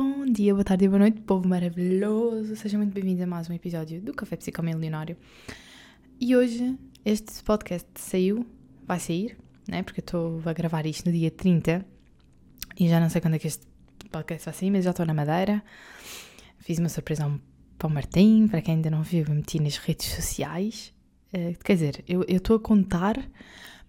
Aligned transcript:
Bom 0.00 0.26
dia, 0.26 0.54
boa 0.54 0.62
tarde 0.62 0.84
e 0.84 0.88
boa 0.88 1.00
noite, 1.00 1.20
povo 1.22 1.48
maravilhoso! 1.48 2.54
Sejam 2.54 2.78
muito 2.78 2.94
bem-vindos 2.94 3.20
a 3.20 3.26
mais 3.26 3.50
um 3.50 3.52
episódio 3.52 4.00
do 4.00 4.14
Café 4.14 4.36
Psicomilionário. 4.36 5.16
E 6.20 6.36
hoje 6.36 6.78
este 7.04 7.42
podcast 7.42 7.88
saiu, 7.96 8.46
vai 8.86 9.00
sair, 9.00 9.36
né? 9.66 9.82
Porque 9.82 9.98
eu 9.98 10.02
estou 10.02 10.40
a 10.46 10.52
gravar 10.52 10.86
isto 10.86 11.06
no 11.06 11.12
dia 11.12 11.32
30 11.32 11.84
e 12.78 12.88
já 12.88 13.00
não 13.00 13.10
sei 13.10 13.20
quando 13.20 13.34
é 13.34 13.40
que 13.40 13.48
este 13.48 13.66
podcast 14.08 14.44
vai 14.44 14.54
sair, 14.54 14.70
mas 14.70 14.84
já 14.84 14.90
estou 14.92 15.04
na 15.04 15.12
Madeira. 15.12 15.64
Fiz 16.60 16.78
uma 16.78 16.88
surpresa 16.88 17.28
para 17.76 17.88
o 17.88 17.90
Martim, 17.90 18.46
para 18.46 18.62
quem 18.62 18.76
ainda 18.76 18.90
não 18.90 19.02
viu, 19.02 19.24
meti 19.28 19.60
nas 19.60 19.78
redes 19.78 20.06
sociais. 20.06 20.94
Uh, 21.34 21.58
quer 21.64 21.72
dizer, 21.72 22.04
eu 22.06 22.24
estou 22.28 22.54
a 22.54 22.60
contar 22.60 23.20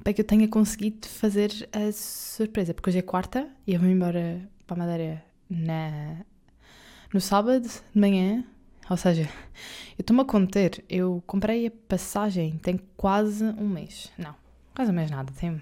para 0.03 0.11
que 0.11 0.21
eu 0.21 0.25
tenha 0.25 0.47
conseguido 0.47 1.07
fazer 1.07 1.51
a 1.71 1.91
surpresa, 1.91 2.73
porque 2.73 2.89
hoje 2.89 2.97
é 2.97 3.03
quarta 3.03 3.47
e 3.67 3.75
eu 3.75 3.79
vou 3.79 3.87
embora 3.87 4.41
para 4.65 4.75
a 4.75 4.79
Madeira 4.79 5.28
na, 5.49 6.23
no 7.13 7.19
sábado 7.19 7.67
de 7.67 7.99
manhã, 7.99 8.43
ou 8.89 8.97
seja, 8.97 9.23
eu 9.97 10.01
estou-me 10.01 10.21
a 10.21 10.25
conter, 10.25 10.83
eu 10.89 11.23
comprei 11.25 11.67
a 11.67 11.71
passagem 11.71 12.57
tem 12.57 12.79
quase 12.95 13.43
um 13.43 13.67
mês, 13.67 14.11
não, 14.17 14.35
quase 14.75 14.91
um 14.91 14.95
mês 14.95 15.09
nada, 15.09 15.31
tem 15.33 15.61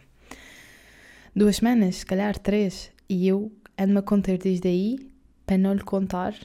duas 1.36 1.58
semanas, 1.58 1.98
se 1.98 2.06
calhar 2.06 2.38
três, 2.38 2.92
e 3.10 3.28
eu 3.28 3.52
ando-me 3.78 4.00
a 4.00 4.02
conter 4.02 4.38
desde 4.38 4.68
aí 4.68 5.12
para 5.46 5.58
não 5.58 5.74
lhe 5.74 5.84
contar 5.84 6.36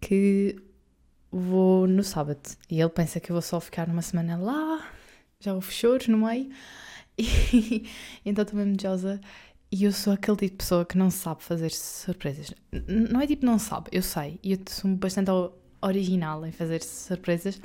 que 0.00 0.56
vou 1.30 1.86
no 1.86 2.02
sábado. 2.02 2.40
E 2.70 2.80
ele 2.80 2.90
pensa 2.90 3.20
que 3.20 3.30
eu 3.30 3.34
vou 3.34 3.42
só 3.42 3.60
ficar 3.60 3.88
uma 3.88 4.02
semana 4.02 4.36
lá, 4.36 4.86
já 5.40 5.54
houve 5.54 5.72
choros 5.72 6.08
no 6.08 6.18
meio, 6.18 6.50
e 7.18 7.86
então 8.24 8.42
estou 8.42 8.58
mesmo 8.58 8.76
desejosa 8.76 9.20
e 9.72 9.84
eu 9.84 9.92
sou 9.92 10.12
aquele 10.12 10.36
tipo 10.36 10.52
de 10.52 10.58
pessoa 10.58 10.84
que 10.84 10.98
não 10.98 11.10
sabe 11.10 11.42
fazer 11.42 11.70
surpresas. 11.70 12.52
Não 12.86 13.22
é 13.22 13.26
tipo 13.26 13.46
não 13.46 13.58
sabe, 13.58 13.88
eu 13.90 14.02
sei. 14.02 14.38
E 14.42 14.52
eu 14.52 14.58
sou 14.68 14.90
bastante 14.94 15.30
original 15.80 16.44
em 16.46 16.52
fazer 16.52 16.82
surpresas, 16.82 17.58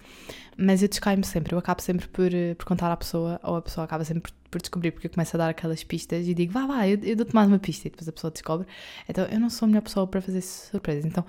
mas 0.58 0.82
eu 0.82 0.88
descaio-me 0.88 1.26
sempre. 1.26 1.54
Eu 1.54 1.60
acabo 1.60 1.82
sempre 1.82 2.08
por, 2.08 2.34
eh, 2.34 2.56
por 2.56 2.66
contar 2.66 2.94
à 2.94 2.96
pessoa, 2.96 3.42
ou 3.44 3.58
a 3.58 3.62
pessoa 3.62 3.84
acaba 3.84 4.06
sempre 4.06 4.32
por, 4.50 4.62
descobrir, 4.62 4.92
porque 4.92 5.08
eu 5.08 5.12
começo 5.12 5.36
a 5.36 5.38
dar 5.38 5.50
aquelas 5.50 5.84
pistas 5.84 6.26
e 6.26 6.34
digo, 6.34 6.54
vá, 6.54 6.66
vá, 6.66 6.88
eu, 6.88 6.98
eu 7.04 7.16
dou-te 7.18 7.36
mais 7.36 7.50
uma 7.50 7.60
pista, 7.60 7.90
e 7.90 7.92
depois 7.92 8.08
a 8.08 8.12
pessoa 8.14 8.32
descobre. 8.32 8.66
Então 9.10 9.26
eu 9.26 9.40
não 9.40 9.50
sou 9.50 9.66
a 9.66 9.68
melhor 9.68 9.82
pessoa 9.82 10.08
para 10.08 10.22
fazer 10.22 10.42
surpresas. 10.42 11.04
Então 11.04 11.26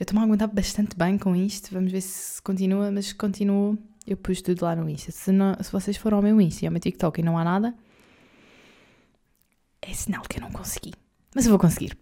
eu 0.00 0.04
estou-me 0.04 0.20
a 0.22 0.24
aguentar 0.24 0.48
bastante 0.48 0.96
bem 0.96 1.18
com 1.18 1.36
isto. 1.36 1.70
Vamos 1.72 1.92
ver 1.92 2.00
se 2.00 2.40
continua, 2.40 2.90
mas 2.90 3.12
continuo. 3.12 3.78
Eu 4.06 4.16
pus 4.16 4.40
tudo 4.42 4.62
lá 4.62 4.74
no 4.74 4.88
Insta. 4.88 5.12
Se, 5.12 5.30
não, 5.30 5.54
se 5.60 5.70
vocês 5.70 5.96
forem 5.96 6.16
ao 6.16 6.22
meu 6.22 6.40
Insta 6.40 6.64
e 6.64 6.66
ao 6.66 6.72
meu 6.72 6.80
TikTok 6.80 7.20
e 7.20 7.22
não 7.22 7.38
há 7.38 7.44
nada 7.44 7.74
é 9.82 9.92
sinal 9.92 10.22
que 10.22 10.38
eu 10.38 10.42
não 10.42 10.50
consegui. 10.50 10.94
Mas 11.34 11.44
eu 11.44 11.50
vou 11.50 11.58
conseguir. 11.58 11.96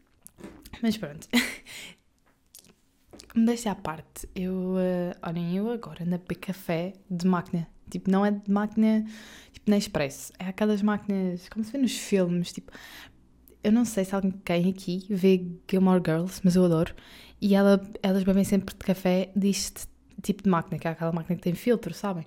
Mas 0.82 0.96
pronto. 0.96 1.26
Me 3.34 3.46
deixe 3.46 3.68
à 3.68 3.74
parte. 3.74 4.28
Eu, 4.34 4.54
uh, 4.54 5.14
olhem, 5.22 5.56
eu 5.56 5.70
agora 5.70 6.04
ando 6.04 6.14
a 6.14 6.18
beber 6.18 6.36
café 6.36 6.92
de 7.10 7.26
máquina. 7.26 7.66
Tipo, 7.88 8.10
não 8.10 8.24
é 8.24 8.30
de 8.30 8.50
máquina, 8.50 9.04
tipo, 9.52 9.70
na 9.70 9.76
Expresso. 9.76 10.32
É 10.38 10.46
aquelas 10.46 10.82
máquinas, 10.82 11.48
como 11.48 11.64
se 11.64 11.72
vê 11.72 11.78
nos 11.78 11.96
filmes, 11.96 12.52
tipo... 12.52 12.72
Eu 13.62 13.72
não 13.72 13.84
sei 13.84 14.06
se 14.06 14.14
alguém 14.14 14.70
aqui 14.70 15.06
vê 15.10 15.44
Gilmore 15.70 16.02
Girls, 16.04 16.40
mas 16.42 16.56
eu 16.56 16.64
adoro. 16.64 16.94
E 17.40 17.54
ela, 17.54 17.80
elas 18.02 18.24
bebem 18.24 18.42
sempre 18.42 18.74
de 18.74 18.84
café 18.84 19.30
deste 19.36 19.86
tipo 20.22 20.42
de 20.42 20.48
máquina, 20.48 20.78
que 20.78 20.88
é 20.88 20.90
aquela 20.90 21.12
máquina 21.12 21.36
que 21.36 21.42
tem 21.42 21.54
filtro, 21.54 21.92
sabem? 21.92 22.26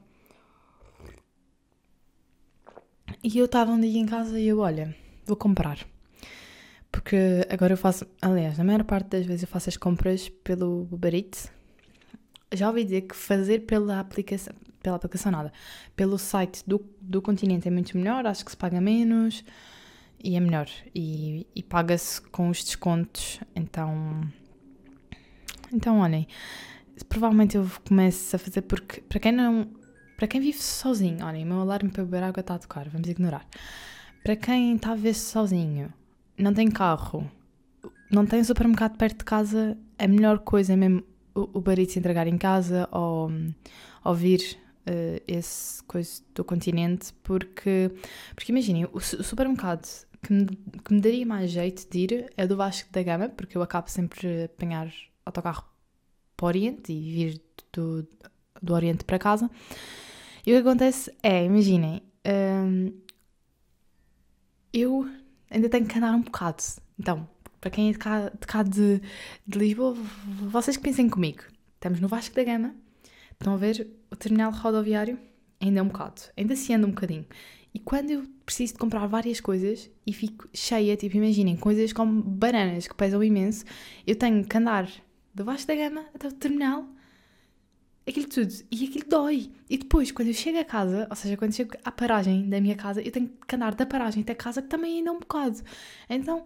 E 3.23 3.37
eu 3.37 3.45
estava 3.45 3.71
um 3.71 3.79
dia 3.79 3.99
em 3.99 4.05
casa 4.05 4.39
e 4.39 4.47
eu, 4.47 4.59
olha, 4.59 4.95
vou 5.25 5.35
comprar. 5.35 5.79
Porque 6.91 7.17
agora 7.49 7.73
eu 7.73 7.77
faço, 7.77 8.05
aliás, 8.21 8.57
na 8.57 8.63
maior 8.63 8.83
parte 8.83 9.07
das 9.07 9.25
vezes 9.25 9.41
eu 9.41 9.47
faço 9.47 9.67
as 9.67 9.77
compras 9.77 10.29
pelo 10.43 10.87
Uber 10.91 11.13
Eats. 11.15 11.51
Já 12.53 12.67
ouvi 12.67 12.83
dizer 12.83 13.01
que 13.01 13.15
fazer 13.15 13.61
pela 13.61 13.99
aplicação, 13.99 14.53
pela 14.81 14.97
aplicação 14.97 15.31
nada, 15.31 15.51
pelo 15.95 16.19
site 16.19 16.61
do, 16.67 16.85
do 17.01 17.19
continente 17.19 17.67
é 17.67 17.71
muito 17.71 17.97
melhor, 17.97 18.27
acho 18.27 18.45
que 18.45 18.51
se 18.51 18.57
paga 18.57 18.79
menos 18.79 19.43
e 20.23 20.35
é 20.35 20.39
melhor. 20.39 20.69
E, 20.93 21.47
e 21.55 21.63
paga-se 21.63 22.21
com 22.21 22.49
os 22.49 22.63
descontos, 22.63 23.39
então. 23.55 24.21
Então, 25.71 25.99
olhem, 25.99 26.27
provavelmente 27.09 27.57
eu 27.57 27.67
começo 27.87 28.35
a 28.35 28.39
fazer 28.39 28.61
porque, 28.61 29.01
para 29.01 29.19
quem 29.19 29.31
não. 29.31 29.67
Para 30.15 30.27
quem 30.27 30.39
vive 30.39 30.61
sozinho, 30.61 31.25
olhem, 31.25 31.43
meu 31.43 31.59
alarme 31.59 31.89
para 31.89 32.03
beber 32.03 32.21
água 32.21 32.41
está 32.41 32.53
a 32.53 32.59
tocar, 32.59 32.87
vamos 32.87 33.09
ignorar. 33.09 33.45
Para 34.23 34.37
quem 34.37 34.75
está 34.75 34.93
a 34.93 34.95
ver-se 34.95 35.31
sozinho, 35.31 35.93
não 36.37 36.53
tem 36.53 36.71
carro, 36.71 37.29
não 38.09 38.25
tem 38.25 38.41
supermercado 38.41 38.97
perto 38.97 39.17
de 39.19 39.25
casa, 39.25 39.77
a 39.99 40.07
melhor 40.07 40.39
coisa 40.39 40.73
é 40.73 40.75
mesmo 40.77 41.03
o 41.35 41.59
barito 41.59 41.91
se 41.91 41.99
entregar 41.99 42.25
em 42.25 42.37
casa 42.37 42.87
ou, 42.91 43.29
ou 44.03 44.15
vir 44.15 44.57
uh, 44.87 45.21
esse 45.27 45.83
coisa 45.83 46.21
do 46.33 46.43
continente, 46.43 47.13
porque, 47.21 47.91
porque 48.33 48.51
imaginem, 48.51 48.85
o, 48.85 48.97
o 48.97 49.01
supermercado 49.01 49.85
que 50.21 50.31
me, 50.31 50.45
que 50.45 50.93
me 50.93 51.01
daria 51.01 51.25
mais 51.25 51.51
jeito 51.51 51.85
de 51.89 51.99
ir 51.99 52.33
é 52.37 52.47
do 52.47 52.55
Vasco 52.55 52.89
da 52.93 53.03
Gama, 53.03 53.27
porque 53.27 53.57
eu 53.57 53.61
acabo 53.61 53.89
sempre 53.89 54.43
a 54.43 54.45
apanhar 54.45 54.89
autocarro 55.25 55.65
para 56.37 56.45
o 56.45 56.47
Oriente 56.47 56.93
e 56.93 57.11
vir 57.11 57.41
do, 57.73 58.07
do 58.61 58.73
Oriente 58.73 59.03
para 59.03 59.19
casa. 59.19 59.51
E 60.45 60.51
o 60.51 60.55
que 60.55 60.67
acontece 60.67 61.13
é, 61.21 61.43
imaginem, 61.43 62.01
um, 62.25 63.02
eu 64.73 65.07
ainda 65.49 65.69
tenho 65.69 65.85
que 65.85 65.97
andar 65.97 66.15
um 66.15 66.21
bocado. 66.21 66.63
Então, 66.99 67.29
para 67.61 67.69
quem 67.69 67.89
é 67.89 67.91
de 67.91 67.99
cá 67.99 68.29
de, 68.29 68.47
cá 68.47 68.63
de, 68.63 69.01
de 69.47 69.59
Lisboa, 69.59 69.95
vocês 70.49 70.75
que 70.75 70.83
pensem 70.83 71.07
comigo. 71.07 71.43
Estamos 71.75 71.99
no 71.99 72.07
Vasco 72.07 72.35
da 72.35 72.43
Gama, 72.43 72.73
estão 73.31 73.53
a 73.53 73.57
ver 73.57 73.87
o 74.09 74.15
terminal 74.15 74.51
rodoviário? 74.51 75.19
Ainda 75.59 75.79
é 75.79 75.83
um 75.83 75.87
bocado, 75.87 76.21
ainda 76.35 76.55
se 76.55 76.73
anda 76.73 76.87
um 76.87 76.91
bocadinho. 76.91 77.25
E 77.73 77.79
quando 77.79 78.11
eu 78.11 78.23
preciso 78.45 78.73
de 78.73 78.79
comprar 78.79 79.07
várias 79.07 79.39
coisas 79.41 79.89
e 80.05 80.13
fico 80.13 80.47
cheia, 80.53 80.95
tipo, 80.95 81.17
imaginem, 81.17 81.55
coisas 81.55 81.91
como 81.91 82.21
bananas 82.21 82.87
que 82.87 82.95
pesam 82.95 83.23
imenso, 83.23 83.65
eu 84.05 84.15
tenho 84.15 84.45
que 84.45 84.57
andar 84.57 84.89
do 85.33 85.43
Vasco 85.43 85.67
da 85.67 85.75
Gama 85.75 86.05
até 86.13 86.27
o 86.27 86.31
terminal 86.31 86.87
aquilo 88.07 88.27
tudo. 88.27 88.53
E 88.71 88.85
aquilo 88.85 89.05
dói. 89.07 89.51
E 89.69 89.77
depois, 89.77 90.11
quando 90.11 90.27
eu 90.29 90.33
chego 90.33 90.59
a 90.59 90.65
casa, 90.65 91.07
ou 91.09 91.15
seja, 91.15 91.37
quando 91.37 91.53
chego 91.53 91.75
à 91.83 91.91
paragem 91.91 92.49
da 92.49 92.59
minha 92.59 92.75
casa, 92.75 93.01
eu 93.01 93.11
tenho 93.11 93.29
que 93.47 93.55
andar 93.55 93.75
da 93.75 93.85
paragem 93.85 94.21
até 94.21 94.35
casa, 94.35 94.61
que 94.61 94.67
também 94.67 94.97
ainda 94.97 95.09
é 95.09 95.13
um 95.13 95.19
bocado. 95.19 95.61
Então, 96.09 96.43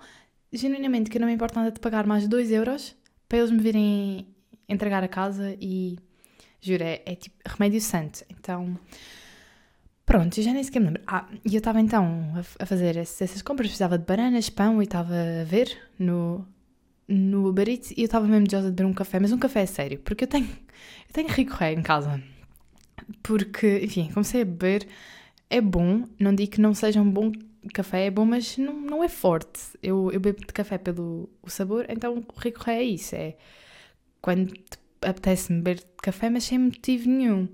genuinamente, 0.51 1.09
que 1.09 1.17
eu 1.17 1.21
não 1.21 1.27
me 1.27 1.33
importo 1.33 1.57
nada 1.57 1.71
de 1.71 1.79
pagar 1.79 2.05
mais 2.05 2.27
2 2.27 2.51
euros 2.51 2.95
para 3.27 3.39
eles 3.39 3.51
me 3.51 3.59
virem 3.59 4.27
entregar 4.69 5.03
a 5.03 5.07
casa 5.07 5.55
e. 5.59 5.97
Juro, 6.59 6.83
é, 6.83 7.01
é 7.05 7.15
tipo 7.15 7.35
remédio 7.45 7.81
santo. 7.81 8.23
Então. 8.29 8.77
Pronto, 10.05 10.37
eu 10.37 10.43
já 10.43 10.53
nem 10.53 10.63
sequer 10.63 10.79
me 10.79 10.85
lembro. 10.85 11.01
Ah, 11.05 11.27
e 11.43 11.53
eu 11.53 11.57
estava 11.57 11.81
então 11.81 12.33
a, 12.35 12.63
a 12.63 12.65
fazer 12.65 12.95
essas 12.95 13.41
compras, 13.41 13.67
precisava 13.67 13.97
de 13.97 14.05
bananas, 14.05 14.49
pão 14.49 14.81
e 14.81 14.85
estava 14.85 15.13
a 15.13 15.43
ver 15.43 15.77
no, 15.99 16.47
no 17.07 17.47
Uber 17.47 17.69
Eats 17.69 17.91
e 17.91 18.01
eu 18.01 18.05
estava 18.05 18.27
mesmo 18.27 18.45
desejosa 18.45 18.69
de 18.69 18.75
beber 18.75 18.89
um 18.89 18.93
café, 18.93 19.19
mas 19.19 19.31
um 19.31 19.37
café 19.37 19.61
é 19.61 19.65
sério, 19.65 19.99
porque 19.99 20.25
eu 20.25 20.27
tenho, 20.27 20.45
eu 20.47 21.13
tenho 21.13 21.27
rico 21.29 21.53
ré 21.53 21.73
em 21.73 21.81
casa. 21.81 22.21
Porque, 23.23 23.79
enfim, 23.83 24.09
comecei 24.13 24.41
a 24.41 24.45
beber, 24.45 24.87
é 25.49 25.61
bom, 25.61 26.03
não 26.19 26.33
digo 26.35 26.51
que 26.51 26.61
não 26.61 26.73
seja 26.73 27.01
um 27.01 27.09
bom 27.09 27.31
café, 27.73 28.05
é 28.05 28.11
bom, 28.11 28.25
mas 28.25 28.57
não, 28.57 28.73
não 28.73 29.03
é 29.03 29.09
forte. 29.09 29.59
Eu, 29.81 30.11
eu 30.11 30.19
bebo 30.19 30.39
de 30.39 30.53
café 30.53 30.77
pelo 30.77 31.29
o 31.41 31.49
sabor, 31.49 31.85
então 31.89 32.17
o 32.17 32.39
rico 32.39 32.63
ré 32.63 32.77
é 32.77 32.83
isso, 32.83 33.15
é 33.15 33.35
quando 34.21 34.53
apetece-me 35.01 35.61
beber 35.61 35.79
de 35.79 35.85
café, 36.01 36.29
mas 36.29 36.43
sem 36.43 36.59
motivo 36.59 37.09
nenhum. 37.09 37.47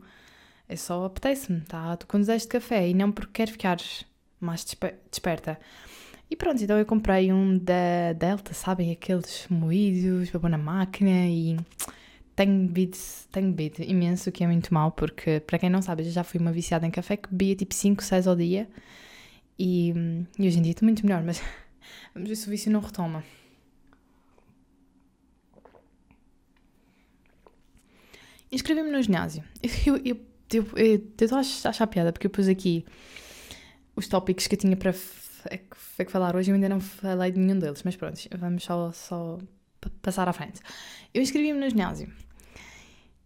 É 0.67 0.75
só 0.75 1.05
apetece-me, 1.05 1.61
tá? 1.61 1.95
Desejo 1.95 2.43
de 2.43 2.47
café 2.47 2.87
e 2.87 2.93
não 2.93 3.11
porque 3.11 3.33
quero 3.33 3.51
ficar 3.51 3.77
mais 4.39 4.65
desperta. 5.11 5.59
E 6.29 6.35
pronto, 6.35 6.63
então 6.63 6.77
eu 6.77 6.85
comprei 6.85 7.31
um 7.31 7.57
da 7.57 8.13
Delta, 8.13 8.53
sabem? 8.53 8.91
Aqueles 8.91 9.45
moídos, 9.49 10.29
babou 10.31 10.49
na 10.49 10.57
máquina 10.57 11.27
e 11.27 11.57
tenho 12.35 12.67
bebido, 12.67 12.97
tenho 13.31 13.51
bebido 13.51 13.83
imenso, 13.83 14.29
o 14.29 14.31
que 14.33 14.43
é 14.43 14.47
muito 14.47 14.73
mal, 14.73 14.91
porque 14.91 15.39
para 15.39 15.59
quem 15.59 15.69
não 15.69 15.81
sabe, 15.81 16.03
eu 16.03 16.11
já 16.11 16.23
fui 16.23 16.39
uma 16.39 16.51
viciada 16.51 16.85
em 16.87 16.91
café 16.91 17.17
que 17.17 17.29
bebia 17.29 17.55
tipo 17.55 17.73
5, 17.73 18.03
6 18.03 18.27
ao 18.27 18.35
dia 18.35 18.67
e, 19.57 19.93
e 20.39 20.47
hoje 20.47 20.57
em 20.59 20.61
dia 20.61 20.71
estou 20.71 20.85
muito 20.87 21.05
melhor, 21.05 21.23
mas 21.23 21.41
vamos 22.13 22.29
ver 22.29 22.35
se 22.35 22.47
o 22.47 22.49
vício 22.49 22.71
não 22.71 22.79
retoma. 22.79 23.23
Inscrevi-me 28.51 28.91
no 28.91 29.01
ginásio. 29.01 29.43
Eu 29.63 29.69
estou 29.69 29.97
eu, 29.97 30.17
eu, 30.51 31.01
eu, 31.29 31.37
a 31.37 31.69
achar 31.69 31.87
piada 31.87 32.11
porque 32.11 32.27
eu 32.27 32.31
pus 32.31 32.47
aqui 32.47 32.85
os 33.95 34.07
tópicos 34.07 34.47
que 34.47 34.53
eu 34.53 34.59
tinha 34.59 34.77
para 34.77 34.93
é 35.50 35.57
que, 35.57 35.75
é 36.00 36.06
que 36.06 36.12
falar 36.12 36.36
hoje 36.36 36.51
eu 36.51 36.56
ainda 36.56 36.69
não 36.69 36.80
falei 36.80 37.31
de 37.31 37.40
nenhum 37.40 37.60
deles, 37.60 37.81
mas 37.84 37.95
pronto, 37.95 38.19
vamos 38.38 38.63
só, 38.63 38.92
só 38.92 39.38
passar 40.01 40.28
à 40.28 40.34
frente. 40.34 40.62
Eu 41.13 41.22
inscrevi-me 41.22 41.60
no 41.60 41.69
ginásio. 41.69 42.12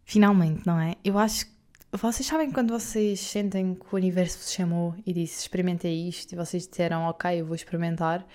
Finalmente, 0.04 0.66
não 0.66 0.80
é? 0.80 0.96
Eu 1.04 1.18
acho 1.18 1.46
que 1.46 1.52
vocês 1.92 2.25
sabem 2.25 2.52
quando 2.52 2.72
vocês 2.72 3.19
sentem 3.19 3.74
que 3.74 3.86
o 3.94 3.96
universo 3.96 4.38
vos 4.38 4.52
chamou 4.52 4.96
e 5.06 5.14
disse 5.14 5.42
experimentei 5.42 6.08
isto 6.08 6.31
e 6.34 6.36
vocês 6.36 6.68
disseram 6.68 7.04
ok, 7.04 7.42
eu 7.42 7.46
vou 7.46 7.56
experimentar. 7.56 8.25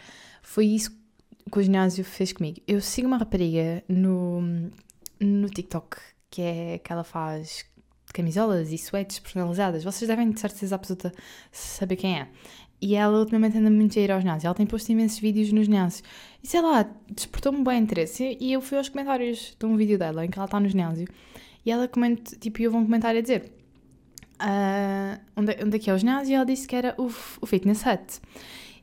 Foi 0.42 0.66
isso, 0.66 0.90
que 1.50 1.58
o 1.58 1.62
ginásio 1.62 2.04
fez 2.04 2.32
comigo. 2.32 2.60
Eu 2.66 2.80
sigo 2.80 3.06
uma 3.06 3.18
rapariga 3.18 3.82
no, 3.88 4.40
no 5.20 5.48
TikTok 5.48 5.96
que 6.30 6.40
é 6.40 6.78
que 6.78 6.90
ela 6.90 7.04
faz 7.04 7.64
camisolas 8.12 8.70
e 8.70 8.76
sweats 8.76 9.18
personalizadas. 9.18 9.84
Vocês 9.84 10.08
devem, 10.08 10.30
de 10.30 10.40
certeza 10.40 10.74
absoluta, 10.74 11.12
saber 11.50 11.96
quem 11.96 12.20
é. 12.20 12.28
E 12.82 12.96
ela 12.96 13.16
ultimamente 13.16 13.56
anda 13.56 13.70
muito 13.70 13.96
a 13.96 14.02
ir 14.02 14.10
ao 14.10 14.20
ginásio. 14.20 14.48
Ela 14.48 14.54
tem 14.56 14.66
posto 14.66 14.90
imensos 14.90 15.20
vídeos 15.20 15.52
no 15.52 15.62
ginásio. 15.62 16.04
E 16.42 16.48
sei 16.48 16.60
lá, 16.60 16.84
despertou-me 17.08 17.62
bem 17.62 17.80
interesse. 17.80 18.36
E 18.40 18.52
eu 18.52 18.60
fui 18.60 18.76
aos 18.76 18.88
comentários 18.88 19.56
de 19.56 19.64
um 19.64 19.76
vídeo 19.76 19.96
dela 19.96 20.24
em 20.24 20.28
que 20.28 20.36
ela 20.36 20.46
está 20.46 20.58
no 20.58 20.68
ginásio. 20.68 21.06
E 21.64 21.70
ela 21.70 21.86
comenta, 21.86 22.36
tipo, 22.36 22.60
eu 22.60 22.72
vou 22.72 22.80
um 22.80 22.84
comentário 22.84 23.20
a 23.20 23.22
dizer 23.22 23.52
uh, 24.42 25.20
onde, 25.36 25.56
onde 25.62 25.76
é 25.76 25.78
que 25.78 25.88
é 25.88 25.94
o 25.94 25.98
ginásio? 25.98 26.32
E 26.32 26.34
ela 26.34 26.44
disse 26.44 26.66
que 26.66 26.74
era 26.74 26.92
o, 26.98 27.06
o 27.06 27.46
Fitness 27.46 27.84
Hut. 27.86 28.20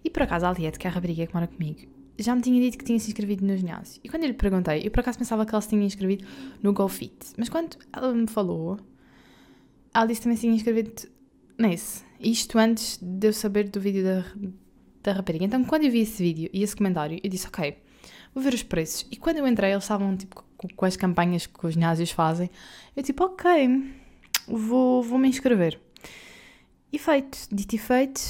E 0.02 0.10
por 0.10 0.24
acaso 0.24 0.46
a 0.46 0.50
Aliette, 0.50 0.80
que 0.80 0.88
é 0.88 0.90
a 0.90 0.94
rapariga 0.94 1.28
que 1.28 1.34
mora 1.34 1.48
comigo, 1.48 1.82
já 2.18 2.34
me 2.34 2.42
tinha 2.42 2.60
dito 2.62 2.78
que 2.78 2.86
tinha 2.86 3.00
se 3.00 3.10
inscrevido 3.10 3.46
no 3.46 3.56
ginásio. 3.58 4.00
E 4.02 4.08
quando 4.08 4.24
eu 4.24 4.30
lhe 4.30 4.34
perguntei, 4.34 4.82
eu 4.86 4.92
por 4.92 5.02
acaso 5.02 5.18
pensava 5.18 5.46
que 5.46 5.54
ela 5.54 5.62
se 5.62 5.70
tinha 5.70 5.84
inscrevido 5.84 6.26
no 6.64 6.72
GoFit. 6.72 7.34
Mas 7.38 7.50
quando 7.50 7.78
ela 7.92 8.14
me 8.14 8.28
falou, 8.28 8.80
ela 9.94 10.06
disse 10.06 10.22
também 10.22 10.38
se 10.38 10.42
tinha 10.44 10.56
inscrevido 10.56 10.92
nesse. 11.60 12.04
Isto 12.20 12.58
antes 12.58 12.98
de 13.02 13.28
eu 13.28 13.34
saber 13.34 13.70
do 13.70 13.80
vídeo 13.80 14.04
da, 14.04 14.26
da 15.04 15.14
rapariga. 15.14 15.46
Então, 15.46 15.64
quando 15.64 15.84
eu 15.84 15.92
vi 15.92 16.02
esse 16.02 16.22
vídeo 16.22 16.50
e 16.54 16.64
esse 16.64 16.76
comentário, 16.76 17.20
eu 17.24 17.30
disse: 17.30 17.48
Ok, 17.48 17.78
vou 18.34 18.44
ver 18.44 18.54
os 18.54 18.64
preços. 18.64 19.06
E 19.12 19.18
quando 19.18 19.38
eu 19.38 19.48
entrei, 19.48 19.72
eles 19.72 19.84
estavam 19.84 20.16
tipo 20.16 20.44
com, 20.76 20.86
as 20.86 20.96
campanhas 20.96 21.46
que 21.46 21.66
os 21.66 21.74
ginásios 21.74 22.12
fazem. 22.12 22.50
Eu, 22.96 23.04
tipo, 23.04 23.24
ok, 23.24 23.94
vou, 24.48 25.02
vou 25.04 25.18
me 25.18 25.30
inscrever. 25.30 25.80
E 26.92 26.98
feito, 26.98 27.38
dito 27.52 27.76
e 27.76 27.78
feito, 27.78 28.22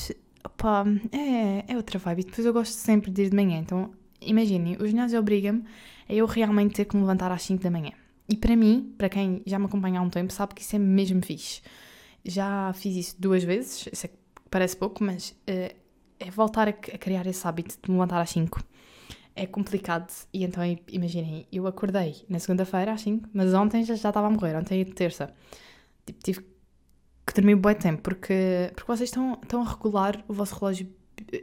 opa, 0.43 0.85
é, 1.11 1.71
é 1.71 1.77
outra 1.77 1.97
vibe. 1.97 2.21
E 2.21 2.25
depois 2.25 2.45
eu 2.45 2.53
gosto 2.53 2.73
sempre 2.73 3.09
de 3.09 3.23
ir 3.23 3.29
de 3.29 3.35
manhã. 3.35 3.57
Então, 3.59 3.91
imaginem, 4.21 4.77
o 4.79 4.85
ginásio 4.85 5.19
obriga-me 5.19 5.63
a 6.07 6.13
eu 6.13 6.25
realmente 6.25 6.75
ter 6.75 6.85
que 6.85 6.95
me 6.95 7.01
levantar 7.01 7.31
às 7.31 7.41
5 7.43 7.63
da 7.63 7.71
manhã. 7.71 7.91
E 8.27 8.35
para 8.35 8.55
mim, 8.55 8.93
para 8.97 9.09
quem 9.09 9.41
já 9.45 9.57
me 9.57 9.65
acompanha 9.65 9.99
há 9.99 10.03
um 10.03 10.09
tempo, 10.09 10.31
sabe 10.31 10.53
que 10.53 10.61
isso 10.61 10.75
é 10.75 10.79
mesmo 10.79 11.25
fixe. 11.25 11.61
Já 12.23 12.71
fiz 12.73 12.95
isso 12.95 13.15
duas 13.19 13.43
vezes, 13.43 13.87
sei 13.93 14.09
que 14.09 14.15
parece 14.49 14.75
pouco, 14.75 15.03
mas 15.03 15.29
uh, 15.29 15.75
é 16.19 16.31
voltar 16.31 16.67
a, 16.67 16.71
a, 16.71 16.73
criar 16.73 17.25
esse 17.27 17.47
hábito 17.47 17.77
de 17.81 17.89
me 17.89 17.97
levantar 17.97 18.21
às 18.21 18.29
5. 18.29 18.61
É 19.35 19.45
complicado, 19.45 20.11
e 20.33 20.43
então 20.43 20.63
imaginem, 20.89 21.47
eu 21.51 21.65
acordei 21.65 22.25
na 22.27 22.39
segunda-feira 22.39 22.91
às 22.91 23.01
5, 23.01 23.29
mas 23.33 23.53
ontem 23.53 23.83
já, 23.83 23.95
já 23.95 24.09
estava 24.09 24.27
a 24.27 24.29
morrer, 24.29 24.55
ontem 24.55 24.81
é 24.81 24.85
terça. 24.85 25.33
Tipo, 26.05 26.19
tive 26.23 26.41
que 27.25 27.33
dormir 27.33 27.55
um 27.55 27.59
bom 27.59 27.73
tempo, 27.73 28.01
porque, 28.01 28.71
porque 28.75 28.91
vocês 28.91 29.09
estão, 29.09 29.39
estão 29.41 29.61
a 29.61 29.69
regular 29.69 30.23
o 30.27 30.33
vosso 30.33 30.55
relógio 30.55 30.89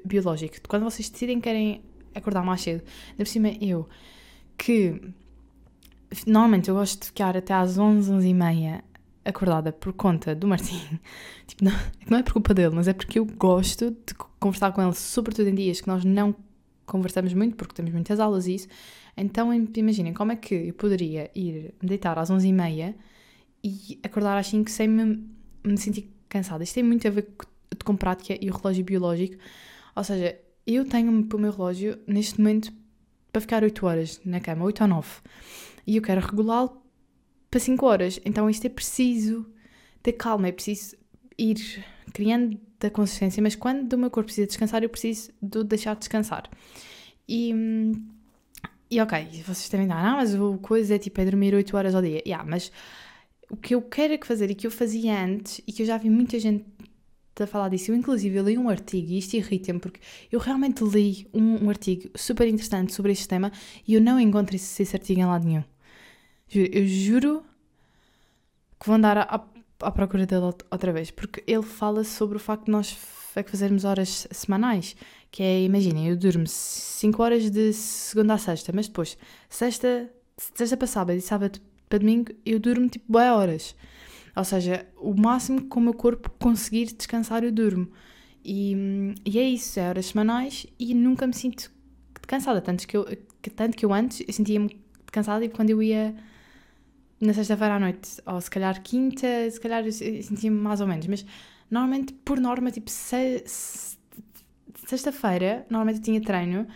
biológico. 0.05 0.57
Quando 0.69 0.85
vocês 0.85 1.09
decidem 1.09 1.37
que 1.37 1.45
querem 1.45 1.83
acordar 2.15 2.45
mais 2.45 2.61
cedo, 2.61 2.83
ainda 3.11 3.25
por 3.25 3.27
cima 3.29 3.49
eu, 3.61 3.89
que 4.59 5.01
Normalmente 6.27 6.69
eu 6.69 6.75
gosto 6.75 7.01
de 7.01 7.07
ficar 7.07 7.37
até 7.37 7.53
às 7.53 7.79
11, 7.79 8.13
11 8.13 8.29
e 8.29 8.35
meia 8.35 8.85
acordada 9.27 9.73
por 9.73 9.93
conta 9.93 10.35
do 10.35 10.47
Martim. 10.47 10.81
Tipo, 11.47 11.65
não, 11.65 11.73
não 12.11 12.19
é 12.19 12.23
por 12.25 12.33
culpa 12.33 12.53
dele, 12.53 12.75
mas 12.75 12.89
é 12.89 12.93
porque 12.93 13.21
eu 13.21 13.25
gosto 13.25 13.91
de 13.91 14.15
conversar 14.41 14.73
com 14.73 14.83
ele, 14.83 14.95
sobretudo 14.95 15.49
em 15.49 15.55
dias 15.55 15.81
que 15.81 15.87
nós 15.87 16.05
não 16.05 16.35
conversamos 16.85 17.33
muito, 17.35 17.55
porque 17.55 17.73
temos 17.73 17.93
muitas 17.93 18.19
aulas 18.19 18.49
e 18.49 18.57
isso. 18.57 18.69
Então 19.17 19.55
imaginem 19.55 20.13
como 20.13 20.33
é 20.33 20.37
que 20.37 20.55
eu 20.55 20.75
poderia 20.75 21.31
ir 21.35 21.73
deitar 21.81 22.19
às 22.19 22.31
11 22.31 22.49
e 22.49 22.53
meia 22.53 22.97
e 23.63 24.01
acordar 24.03 24.37
às 24.37 24.49
5 24.49 24.69
sem 24.69 24.89
me, 24.89 25.25
me 25.65 25.79
sentir 25.79 26.11
cansada. 26.29 26.65
Isto 26.65 26.75
tem 26.75 26.83
muito 26.83 27.07
a 27.07 27.11
ver 27.11 27.29
com 27.85 27.97
prática 27.97 28.37
e 28.41 28.51
o 28.51 28.55
relógio 28.55 28.85
biológico. 28.85 29.37
Ou 29.95 30.03
seja, 30.03 30.37
eu 30.67 30.85
tenho 30.85 31.11
o 31.11 31.39
meu 31.39 31.53
relógio 31.53 31.97
neste 32.09 32.41
momento 32.41 32.73
para 33.31 33.41
ficar 33.41 33.63
8 33.63 33.87
horas 33.87 34.21
na 34.25 34.41
cama, 34.41 34.65
8 34.65 34.83
ou 34.83 34.89
9 34.89 35.09
e 35.87 35.97
eu 35.97 36.03
quero 36.03 36.21
regulá-lo 36.21 36.83
para 37.51 37.61
5 37.61 37.87
horas. 37.87 38.21
Então 38.25 38.49
isto 38.49 38.67
é 38.67 38.71
preciso 38.71 39.47
ter 40.03 40.13
calma, 40.13 40.49
é 40.49 40.53
preciso 40.53 40.97
ir 41.39 41.85
criando 42.13 42.59
da 42.79 42.91
consistência, 42.91 43.43
mas 43.43 43.55
quando 43.55 43.93
o 43.95 43.99
meu 43.99 44.11
corpo 44.11 44.27
precisa 44.27 44.47
descansar, 44.47 44.83
eu 44.83 44.89
preciso 44.89 45.31
de 45.41 45.65
deixar 45.65 45.95
de 45.95 46.01
descansar. 46.01 46.49
E, 47.29 47.53
e 48.91 49.01
ok, 49.01 49.43
vocês 49.47 49.69
devem 49.69 49.87
dar, 49.87 49.97
ah, 49.97 50.17
mas 50.17 50.35
o 50.35 50.59
coisa 50.59 50.95
é 50.95 50.99
tipo 50.99 51.21
é 51.21 51.25
dormir 51.25 51.55
8 51.55 51.77
horas 51.77 51.95
ao 51.95 52.03
dia. 52.03 52.23
Yeah, 52.27 52.49
mas 52.49 52.71
o 53.51 53.57
que 53.57 53.75
eu 53.75 53.83
quero 53.83 54.15
é 54.15 54.19
fazer 54.23 54.51
e 54.51 54.55
que 54.55 54.67
eu 54.67 54.71
fazia 54.71 55.19
antes 55.25 55.61
e 55.67 55.73
que 55.73 55.83
eu 55.83 55.87
já 55.87 55.97
vi 55.97 56.11
muita 56.11 56.39
gente 56.39 56.65
a 57.39 57.47
falar 57.47 57.69
disso. 57.69 57.91
Eu, 57.91 57.97
inclusive, 57.97 58.37
eu 58.37 58.45
li 58.45 58.57
um 58.57 58.69
artigo 58.69 59.11
e 59.11 59.19
isto 59.19 59.35
irrita-me 59.35 59.79
porque 59.79 60.01
eu 60.31 60.39
realmente 60.41 60.83
li 60.85 61.29
um, 61.35 61.65
um, 61.65 61.69
artigo 61.69 62.09
super 62.15 62.49
interessante 62.49 62.95
sobre 62.95 63.13
este 63.13 63.29
tema 63.29 63.53
e 63.87 63.95
eu 63.95 64.01
não 64.01 64.19
encontro 64.19 64.57
esse, 64.57 64.83
esse 64.83 64.97
artigo 64.97 65.21
em 65.21 65.27
lado 65.27 65.47
nenhum. 65.47 65.65
Eu 66.55 66.87
juro 66.87 67.45
que 68.79 68.87
vou 68.87 68.97
andar 68.97 69.19
à, 69.19 69.45
à 69.81 69.91
procura 69.91 70.27
dele 70.27 70.45
outra 70.71 70.93
vez, 70.93 71.11
porque 71.11 71.43
ele 71.47 71.63
fala 71.63 72.05
sobre 72.05 72.37
o 72.37 72.41
facto 72.41 72.67
de 72.67 72.71
nós 72.71 72.97
é 73.37 73.43
que 73.43 73.51
fazermos 73.51 73.85
horas 73.85 74.27
semanais, 74.31 74.97
que 75.31 75.43
é, 75.43 75.63
imaginem, 75.63 76.09
eu 76.09 76.17
durmo 76.17 76.47
5 76.47 77.23
horas 77.23 77.51
de 77.51 77.73
segunda 77.73 78.35
a 78.35 78.39
sexta, 78.39 78.73
mas 78.75 78.89
depois, 78.89 79.19
sexta, 79.49 80.11
sexta 80.55 80.77
para 80.77 80.87
sábado 80.87 81.19
e 81.19 81.21
sábado 81.21 81.61
para 81.89 81.99
domingo, 81.99 82.33
eu 82.45 82.59
durmo 82.59 82.89
tipo 82.89 83.05
boas 83.13 83.31
horas. 83.31 83.77
Ou 84.35 84.45
seja, 84.45 84.87
o 84.97 85.15
máximo 85.15 85.69
que 85.69 85.77
o 85.77 85.81
meu 85.81 85.95
corpo 85.95 86.31
conseguir 86.41 86.87
descansar, 86.87 87.45
eu 87.45 87.53
durmo. 87.53 87.89
E, 88.45 89.15
e 89.25 89.39
é 89.39 89.43
isso, 89.43 89.79
é 89.79 89.89
horas 89.89 90.07
semanais 90.07 90.67
e 90.79 90.95
nunca 90.95 91.27
me 91.27 91.35
sinto 91.35 91.71
cansada. 92.27 92.61
Tanto 92.61 92.87
que 92.87 92.97
eu, 92.97 93.05
tanto 93.55 93.77
que 93.77 93.85
eu 93.85 93.93
antes 93.93 94.23
eu 94.27 94.33
sentia-me 94.33 94.81
cansada 95.13 95.45
e 95.45 95.49
quando 95.49 95.71
eu 95.71 95.83
ia 95.83 96.15
na 97.21 97.33
sexta-feira 97.33 97.75
à 97.77 97.81
noite, 97.81 98.21
ou 98.27 98.41
se 98.41 98.51
calhar 98.51 98.83
quinta, 98.83 99.27
se 99.51 99.61
calhar 99.61 99.85
eu 99.85 99.93
sentia-me 99.93 100.59
mais 100.59 100.81
ou 100.81 100.87
menos, 100.87 101.07
mas 101.07 101.27
normalmente, 101.71 102.13
por 102.13 102.39
norma, 102.39 102.71
tipo, 102.71 102.91
se, 102.91 103.43
se, 103.47 103.97
sexta-feira, 104.87 105.67
normalmente 105.71 105.99
eu 105.99 106.03
tinha 106.03 106.21
treino 106.21 106.67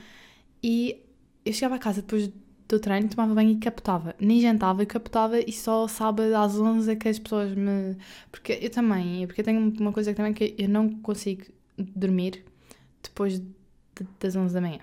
e 0.62 1.02
eu 1.44 1.52
chegava 1.52 1.76
a 1.76 1.78
casa 1.78 2.02
depois 2.02 2.30
do 2.68 2.78
treino, 2.78 3.08
tomava 3.08 3.34
banho 3.34 3.50
e 3.50 3.56
capotava. 3.56 4.14
Nem 4.20 4.40
jantava 4.40 4.84
capotava 4.86 5.40
e 5.40 5.52
só 5.52 5.88
sábado 5.88 6.34
às 6.36 6.58
11 6.58 6.92
é 6.92 6.96
que 6.96 7.08
as 7.08 7.18
pessoas 7.18 7.54
me. 7.54 7.96
Porque 8.30 8.58
eu 8.62 8.70
também, 8.70 9.26
porque 9.26 9.40
eu 9.40 9.44
tenho 9.44 9.72
uma 9.80 9.92
coisa 9.92 10.10
que 10.12 10.16
também 10.16 10.32
que 10.32 10.54
eu 10.56 10.68
não 10.68 10.88
consigo 11.00 11.44
dormir 11.76 12.44
depois 13.02 13.40
de, 13.40 13.46
das 14.20 14.36
11 14.36 14.54
da 14.54 14.60
manhã. 14.60 14.80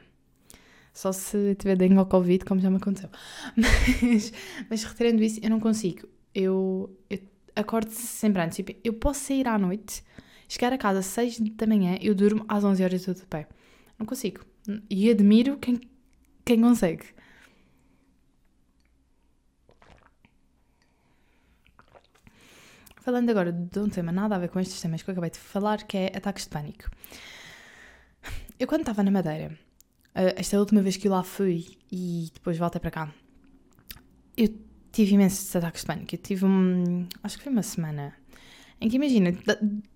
Só 0.97 1.11
se 1.11 1.53
tiver 1.53 1.75
dengue 1.77 1.99
ou 1.99 2.07
Covid, 2.07 2.43
como 2.43 2.59
já 2.59 2.71
me 2.71 2.77
aconteceu. 2.77 3.07
Mas, 3.55 4.33
mas 4.67 4.83
retirando 4.83 5.21
isso, 5.21 5.39
eu 5.43 5.49
não 5.51 5.59
consigo. 5.59 6.07
Eu, 6.33 6.89
eu 7.07 7.19
acordo 7.55 7.91
sempre 7.91 8.41
antes. 8.41 8.55
Tipo, 8.55 8.73
eu 8.83 8.93
posso 8.93 9.25
sair 9.25 9.47
à 9.47 9.59
noite, 9.59 10.03
chegar 10.49 10.73
a 10.73 10.77
casa 10.77 10.99
às 11.01 11.05
6 11.05 11.37
da 11.51 11.67
manhã, 11.67 11.99
eu 12.01 12.15
durmo 12.15 12.43
às 12.47 12.63
11 12.63 12.83
horas 12.83 13.05
de 13.05 13.25
pé. 13.27 13.47
Não 13.99 14.07
consigo. 14.07 14.41
E 14.89 15.07
admiro 15.11 15.57
quem, 15.57 15.79
quem 16.43 16.59
consegue. 16.61 17.05
Falando 23.01 23.29
agora 23.29 23.51
de 23.51 23.79
um 23.79 23.87
tema 23.87 24.11
nada 24.11 24.35
a 24.35 24.39
ver 24.39 24.49
com 24.49 24.59
estes 24.59 24.81
temas 24.81 25.03
que 25.03 25.09
eu 25.11 25.11
acabei 25.11 25.29
de 25.29 25.37
falar, 25.37 25.83
que 25.83 25.95
é 25.95 26.07
ataques 26.07 26.45
de 26.45 26.49
pânico. 26.49 26.89
Eu, 28.59 28.65
quando 28.65 28.81
estava 28.81 29.03
na 29.03 29.11
Madeira, 29.11 29.66
Uh, 30.17 30.33
esta 30.35 30.59
última 30.59 30.81
vez 30.81 30.97
que 30.97 31.07
eu 31.07 31.11
lá 31.11 31.21
fui 31.21 31.67
e 31.91 32.31
depois 32.33 32.57
voltei 32.57 32.81
para 32.81 32.89
cá, 32.89 33.13
eu 34.35 34.49
tive 34.91 35.13
imensos 35.13 35.55
ataques 35.55 35.81
de 35.81 35.87
pânico. 35.87 36.15
Eu 36.15 36.19
tive 36.19 36.43
um. 36.43 37.07
Acho 37.21 37.37
que 37.37 37.43
foi 37.43 37.53
uma 37.53 37.61
semana. 37.61 38.13
Em 38.81 38.89
que 38.89 38.95
imagina, 38.95 39.31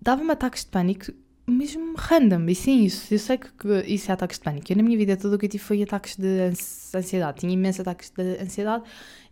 dava-me 0.00 0.30
ataques 0.30 0.64
de 0.64 0.70
pânico 0.70 1.12
mesmo 1.46 1.94
random. 1.96 2.48
E 2.48 2.54
sim, 2.54 2.84
isso, 2.84 3.12
eu 3.12 3.18
sei 3.18 3.36
que, 3.38 3.48
isso 3.86 4.10
é 4.10 4.14
ataques 4.14 4.38
de 4.38 4.44
pânico. 4.44 4.70
Eu, 4.70 4.76
na 4.76 4.82
minha 4.82 4.96
vida, 4.96 5.16
tudo 5.16 5.34
o 5.34 5.38
que 5.38 5.46
eu 5.46 5.50
tive 5.50 5.62
foi 5.62 5.82
ataques 5.82 6.16
de 6.16 6.52
ansiedade. 6.94 7.40
Tinha 7.40 7.52
imensos 7.52 7.80
ataques 7.80 8.10
de 8.10 8.38
ansiedade 8.40 8.84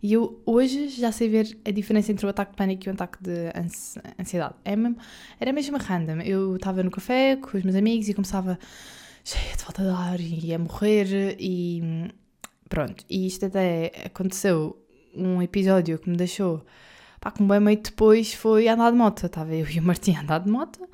e 0.03 0.13
eu 0.13 0.41
hoje 0.45 0.89
já 0.89 1.11
sei 1.11 1.29
ver 1.29 1.57
a 1.65 1.71
diferença 1.71 2.11
entre 2.11 2.25
o 2.25 2.29
ataque 2.29 2.51
de 2.51 2.57
pânico 2.57 2.83
e 2.85 2.89
o 2.89 2.93
ataque 2.93 3.17
de 3.21 3.51
ansiedade. 4.19 4.55
É 4.65 4.75
mesmo, 4.75 4.97
era 5.39 5.53
mesmo 5.53 5.77
random. 5.77 6.21
Eu 6.21 6.55
estava 6.57 6.83
no 6.83 6.91
café 6.91 7.37
com 7.37 7.57
os 7.57 7.63
meus 7.63 7.75
amigos 7.75 8.09
e 8.09 8.13
começava 8.13 8.59
de 9.23 9.63
falta 9.63 9.83
de 9.83 9.89
ar 9.89 10.19
e 10.19 10.47
ia 10.47 10.59
morrer 10.59 11.35
e 11.39 12.11
pronto. 12.69 13.03
E 13.09 13.27
isto 13.27 13.45
até 13.45 13.91
aconteceu 14.05 14.77
um 15.15 15.41
episódio 15.41 15.99
que 15.99 16.09
me 16.09 16.17
deixou 16.17 16.65
pá, 17.19 17.31
com 17.31 17.47
bem 17.47 17.59
meio 17.59 17.81
depois 17.81 18.33
foi 18.33 18.67
andar 18.67 18.91
de 18.91 18.97
moto. 18.97 19.25
Estava 19.25 19.53
eu 19.53 19.67
e 19.67 19.79
o 19.79 19.83
Martim 19.83 20.15
a 20.15 20.21
andar 20.21 20.39
de 20.39 20.49
moto, 20.49 20.87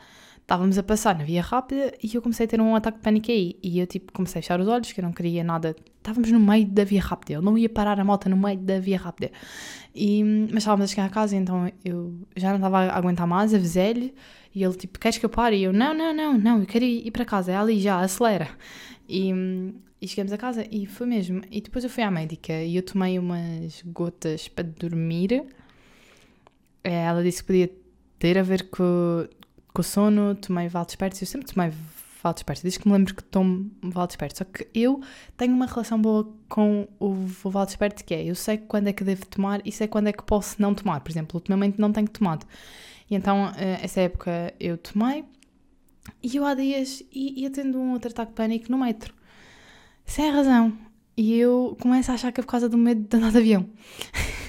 estávamos 0.48 0.78
a 0.78 0.84
passar 0.84 1.18
na 1.18 1.26
via 1.26 1.42
rápida 1.42 1.94
e 2.02 2.16
eu 2.16 2.22
comecei 2.22 2.46
a 2.46 2.48
ter 2.48 2.62
um 2.62 2.74
ataque 2.74 3.00
de 3.00 3.04
pânico 3.04 3.30
aí. 3.30 3.60
E 3.62 3.80
eu 3.80 3.86
tipo 3.86 4.14
comecei 4.14 4.40
a 4.40 4.42
fechar 4.42 4.62
os 4.62 4.68
olhos, 4.70 4.94
que 4.94 5.02
eu 5.02 5.04
não 5.04 5.12
queria 5.12 5.44
nada. 5.44 5.76
Estávamos 5.98 6.32
no 6.32 6.40
meio 6.40 6.66
da 6.66 6.86
via 6.86 7.02
rápida, 7.02 7.34
eu 7.34 7.42
não 7.42 7.58
ia 7.58 7.68
parar 7.68 8.00
a 8.00 8.04
moto 8.06 8.30
no 8.30 8.38
meio 8.38 8.58
da 8.58 8.80
via 8.80 8.98
rápida. 8.98 9.30
E, 9.94 10.24
mas 10.24 10.60
estávamos 10.60 10.86
a 10.86 10.88
chegar 10.88 11.06
a 11.06 11.10
casa, 11.10 11.36
então 11.36 11.70
eu 11.84 12.18
já 12.38 12.48
não 12.50 12.56
estava 12.56 12.80
a 12.80 12.98
aguentar 12.98 13.28
mais, 13.28 13.54
avisei-lhe 13.54 14.16
e 14.56 14.64
ele 14.64 14.74
tipo, 14.76 14.98
queres 14.98 15.18
que 15.18 15.26
eu 15.26 15.30
pare? 15.30 15.58
E 15.58 15.64
eu, 15.64 15.74
não, 15.74 15.94
não, 15.94 16.14
não, 16.14 16.38
não, 16.38 16.60
eu 16.62 16.66
quero 16.66 16.86
ir, 16.86 17.12
para 17.12 17.26
casa, 17.26 17.52
é 17.52 17.58
ali 17.58 17.82
já, 17.82 18.00
acelera. 18.00 18.48
E, 19.10 19.34
e 20.02 20.08
chegamos 20.08 20.32
a 20.32 20.38
casa 20.38 20.66
e 20.72 20.86
foi 20.86 21.08
mesmo. 21.08 21.42
E 21.52 21.60
depois 21.60 21.84
eu 21.84 21.90
fui 21.90 22.04
à 22.04 22.10
médica 22.10 22.54
e 22.54 22.78
eu 22.78 22.84
tomei 22.84 23.20
umas 23.20 23.84
gotas 23.86 24.48
para 24.48 24.64
dormir. 24.64 25.44
Eh, 26.86 27.04
ela 27.04 27.22
disse 27.22 27.42
que 27.42 27.48
podia 27.48 27.70
ter 28.18 28.38
a 28.38 28.44
ver 28.44 28.70
com, 28.70 29.28
com 29.78 29.84
sono, 29.84 30.34
tomei 30.34 30.68
Valdesperto. 30.68 31.22
Eu 31.22 31.28
sempre 31.28 31.54
tomei 31.54 31.72
Valdesperto, 32.24 32.64
desde 32.64 32.80
que 32.80 32.88
me 32.88 32.94
lembro 32.94 33.14
que 33.14 33.24
tomo 33.24 33.70
Valdesperto. 33.84 34.40
Só 34.40 34.44
que 34.44 34.68
eu 34.74 35.02
tenho 35.38 35.54
uma 35.54 35.68
relação 35.68 36.02
boa 36.02 36.28
com 36.50 36.88
o, 37.00 37.10
o 37.44 37.50
Valdesperto, 37.50 38.04
que 38.04 38.16
é 38.16 38.24
eu 38.26 38.34
sei 38.34 38.58
quando 38.58 38.88
é 38.88 38.94
que 38.94 39.04
devo 39.04 39.26
tomar 39.28 39.62
e 39.64 39.72
sei 39.72 39.88
quando 39.88 40.08
é 40.08 40.14
que 40.14 40.24
posso 40.24 40.60
não 40.60 40.74
tomar. 40.74 41.02
Por 41.02 41.12
exemplo, 41.12 41.38
ultimamente 41.38 41.80
não 41.80 41.92
tenho 41.92 42.10
tomado. 42.10 42.48
E 43.08 43.16
então, 43.16 43.52
eh, 43.56 43.80
essa 43.84 44.02
época 44.02 44.52
eu 44.60 44.80
tomei. 44.80 45.24
E 46.24 46.36
eu 46.36 46.46
há 46.46 46.56
dias 46.56 47.04
ia 47.12 47.52
tendo 47.52 47.78
um 47.78 47.94
outro 47.94 48.10
ataque 48.10 48.32
de 48.32 48.36
pânico 48.36 48.72
no 48.72 48.80
metro. 48.80 49.14
Sem 50.06 50.32
razão. 50.32 50.76
E 51.16 51.36
eu 51.38 51.78
começo 51.80 52.10
a 52.12 52.16
achar 52.16 52.32
que 52.32 52.40
é 52.42 52.44
por 52.44 52.50
causa 52.50 52.68
do 52.68 52.78
medo 52.78 53.08
de 53.08 53.16
andar 53.16 53.32
de 53.32 53.38
avião. 53.38 53.70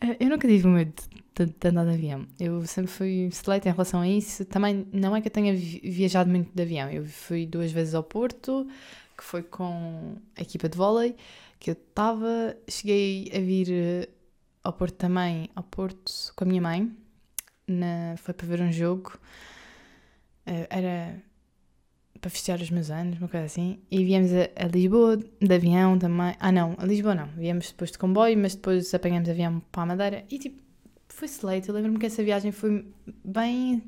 Eh, 0.00 0.16
eu 0.20 0.28
nunca 0.28 0.46
tive 0.46 0.66
medo 0.66 0.92
de, 1.34 1.46
de, 1.46 1.68
andar 1.68 1.84
de 1.84 1.94
avião. 1.94 2.26
Eu 2.38 2.64
sempre 2.66 2.90
fui 2.90 3.28
seleta 3.32 3.68
em 3.68 3.72
relação 3.72 4.00
a 4.00 4.08
isso. 4.08 4.44
Também 4.44 4.86
não 4.92 5.14
é 5.16 5.20
que 5.20 5.28
eu 5.28 5.32
tenha 5.32 5.54
viajado 5.54 6.30
muito 6.30 6.50
de 6.54 6.62
avião. 6.62 6.90
Eu 6.90 7.04
fui 7.04 7.46
duas 7.46 7.72
vezes 7.72 7.94
ao 7.94 8.02
Porto, 8.02 8.66
que 9.16 9.24
foi 9.24 9.42
com 9.42 10.16
a 10.36 10.42
equipa 10.42 10.68
de 10.68 10.76
vôlei, 10.76 11.16
que 11.58 11.70
eu 11.70 11.74
estava. 11.74 12.56
Cheguei 12.68 13.30
a 13.34 13.40
vir 13.40 13.68
eh, 13.70 14.08
ao 14.62 14.72
Porto 14.72 14.94
também, 14.94 15.50
ao 15.54 15.64
Porto 15.64 16.32
com 16.36 16.44
a 16.44 16.46
minha 16.46 16.62
mãe. 16.62 16.90
Na, 17.66 18.14
foi 18.18 18.34
para 18.34 18.46
ver 18.46 18.60
um 18.60 18.72
jogo. 18.72 19.18
Uh, 20.46 20.66
era 20.68 21.22
para 22.20 22.30
festejar 22.30 22.60
os 22.60 22.70
meus 22.70 22.90
anos, 22.90 23.18
uma 23.18 23.28
coisa 23.28 23.44
assim. 23.44 23.78
E 23.90 24.02
viemos 24.02 24.30
a, 24.32 24.64
a, 24.64 24.66
Lisboa 24.66 25.16
de 25.16 25.54
avião 25.54 25.98
também. 25.98 26.34
Ah, 26.40 26.50
não, 26.50 26.74
a 26.78 26.86
Lisboa 26.86 27.14
não. 27.14 27.26
Viemos 27.36 27.70
depois 27.70 27.92
de 27.92 27.98
comboio, 27.98 28.38
mas 28.38 28.54
depois 28.54 28.94
apanhamos 28.94 29.28
avião 29.28 29.60
para 29.70 29.82
a 29.82 29.86
Madeira. 29.86 30.24
E 30.30 30.38
tipo, 30.38 30.63
foi 31.14 31.28
sleito. 31.28 31.70
Eu 31.70 31.74
lembro-me 31.74 31.98
que 31.98 32.06
essa 32.06 32.22
viagem 32.22 32.52
foi 32.52 32.86
bem, 33.24 33.82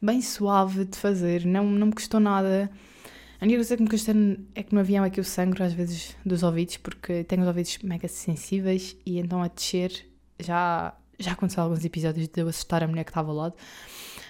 bem 0.00 0.22
suave 0.22 0.84
de 0.84 0.96
fazer. 0.96 1.44
Não, 1.44 1.64
não 1.64 1.88
me 1.88 1.92
custou 1.92 2.20
nada. 2.20 2.70
A 3.40 3.44
única 3.44 3.58
coisa 3.58 3.76
que 3.76 3.82
me 3.82 3.88
custou 3.88 4.14
é 4.54 4.62
que 4.62 4.74
no 4.74 4.80
avião 4.80 5.04
é 5.04 5.10
que 5.10 5.20
eu 5.20 5.24
sangro 5.24 5.62
às 5.62 5.72
vezes 5.72 6.16
dos 6.24 6.42
ouvidos, 6.42 6.76
porque 6.78 7.24
tenho 7.24 7.42
os 7.42 7.48
ouvidos 7.48 7.78
mega 7.78 8.08
sensíveis 8.08 8.96
e 9.06 9.18
então 9.18 9.42
a 9.42 9.48
descer 9.48 10.06
já, 10.40 10.94
já 11.18 11.32
aconteceu 11.32 11.62
alguns 11.62 11.84
episódios 11.84 12.28
de 12.28 12.40
eu 12.40 12.48
assustar 12.48 12.82
a 12.82 12.88
mulher 12.88 13.04
que 13.04 13.10
estava 13.10 13.30
ao 13.30 13.36
lado. 13.36 13.54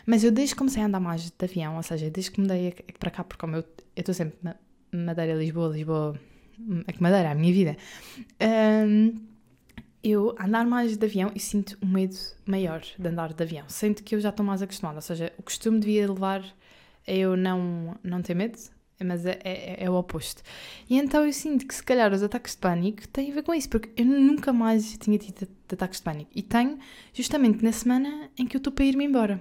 Mas 0.05 0.25
eu 0.25 0.33
desde 0.33 0.55
que 0.55 0.59
comecei 0.59 0.83
a 0.83 0.87
andar 0.87 1.01
mais 1.01 1.31
de 1.31 1.45
avião, 1.45 1.77
ou 1.77 1.83
seja, 1.83 2.11
desde 2.11 2.31
que 2.31 2.41
mudei 2.41 2.75
para 2.99 3.11
cá, 3.11 3.25
porque 3.25 3.41
como 3.41 3.57
eu 3.57 3.65
estou 3.97 4.15
sempre 4.15 4.39
Madeira, 4.93 5.35
Lisboa, 5.35 5.69
Lisboa, 5.69 6.19
é 6.87 6.93
que 6.93 7.03
Madeira 7.03 7.29
é 7.29 7.33
a 7.33 7.35
minha 7.35 7.53
vida, 7.53 7.77
um, 8.87 9.15
eu 10.03 10.35
andar 10.39 10.67
mais 10.67 10.97
de 10.97 11.05
avião 11.05 11.31
e 11.35 11.41
sinto 11.41 11.77
um 11.83 11.89
medo 11.89 12.17
maior 12.47 12.81
de 12.81 13.09
andar 13.09 13.33
de 13.33 13.43
avião. 13.43 13.65
Sinto 13.69 14.03
que 14.03 14.15
eu 14.15 14.21
já 14.21 14.29
estou 14.31 14.45
mais 14.45 14.63
acostumada, 14.63 14.97
ou 14.97 15.03
seja, 15.03 15.33
o 15.39 15.43
costume 15.43 15.81
devia 15.81 16.11
levar 16.11 16.45
a 17.07 17.13
eu 17.13 17.37
não, 17.37 17.97
não 18.03 18.23
ter 18.23 18.35
medo, 18.35 18.59
mas 19.05 19.25
é, 19.25 19.39
é, 19.45 19.85
é, 19.85 19.91
o 19.91 19.95
oposto. 19.95 20.43
E 20.89 20.97
então 20.97 21.25
eu 21.25 21.33
sinto 21.33 21.67
que 21.67 21.75
se 21.75 21.83
calhar 21.83 22.13
os 22.13 22.23
ataques 22.23 22.55
de 22.55 22.59
pânico 22.59 23.07
têm 23.09 23.31
a 23.31 23.35
ver 23.35 23.43
com 23.43 23.55
isso, 23.55 23.69
porque 23.69 23.91
eu 23.97 24.05
nunca 24.05 24.53
mais 24.53 24.97
tinha 24.99 25.19
tido 25.19 25.49
ataques 25.73 25.99
de 25.99 26.05
pânico. 26.05 26.31
E 26.35 26.43
tenho 26.43 26.79
justamente 27.13 27.63
na 27.65 27.73
semana 27.73 28.31
em 28.37 28.47
que 28.47 28.57
eu 28.57 28.59
estou 28.59 28.73
para 28.73 28.85
ir-me 28.85 29.05
embora. 29.05 29.41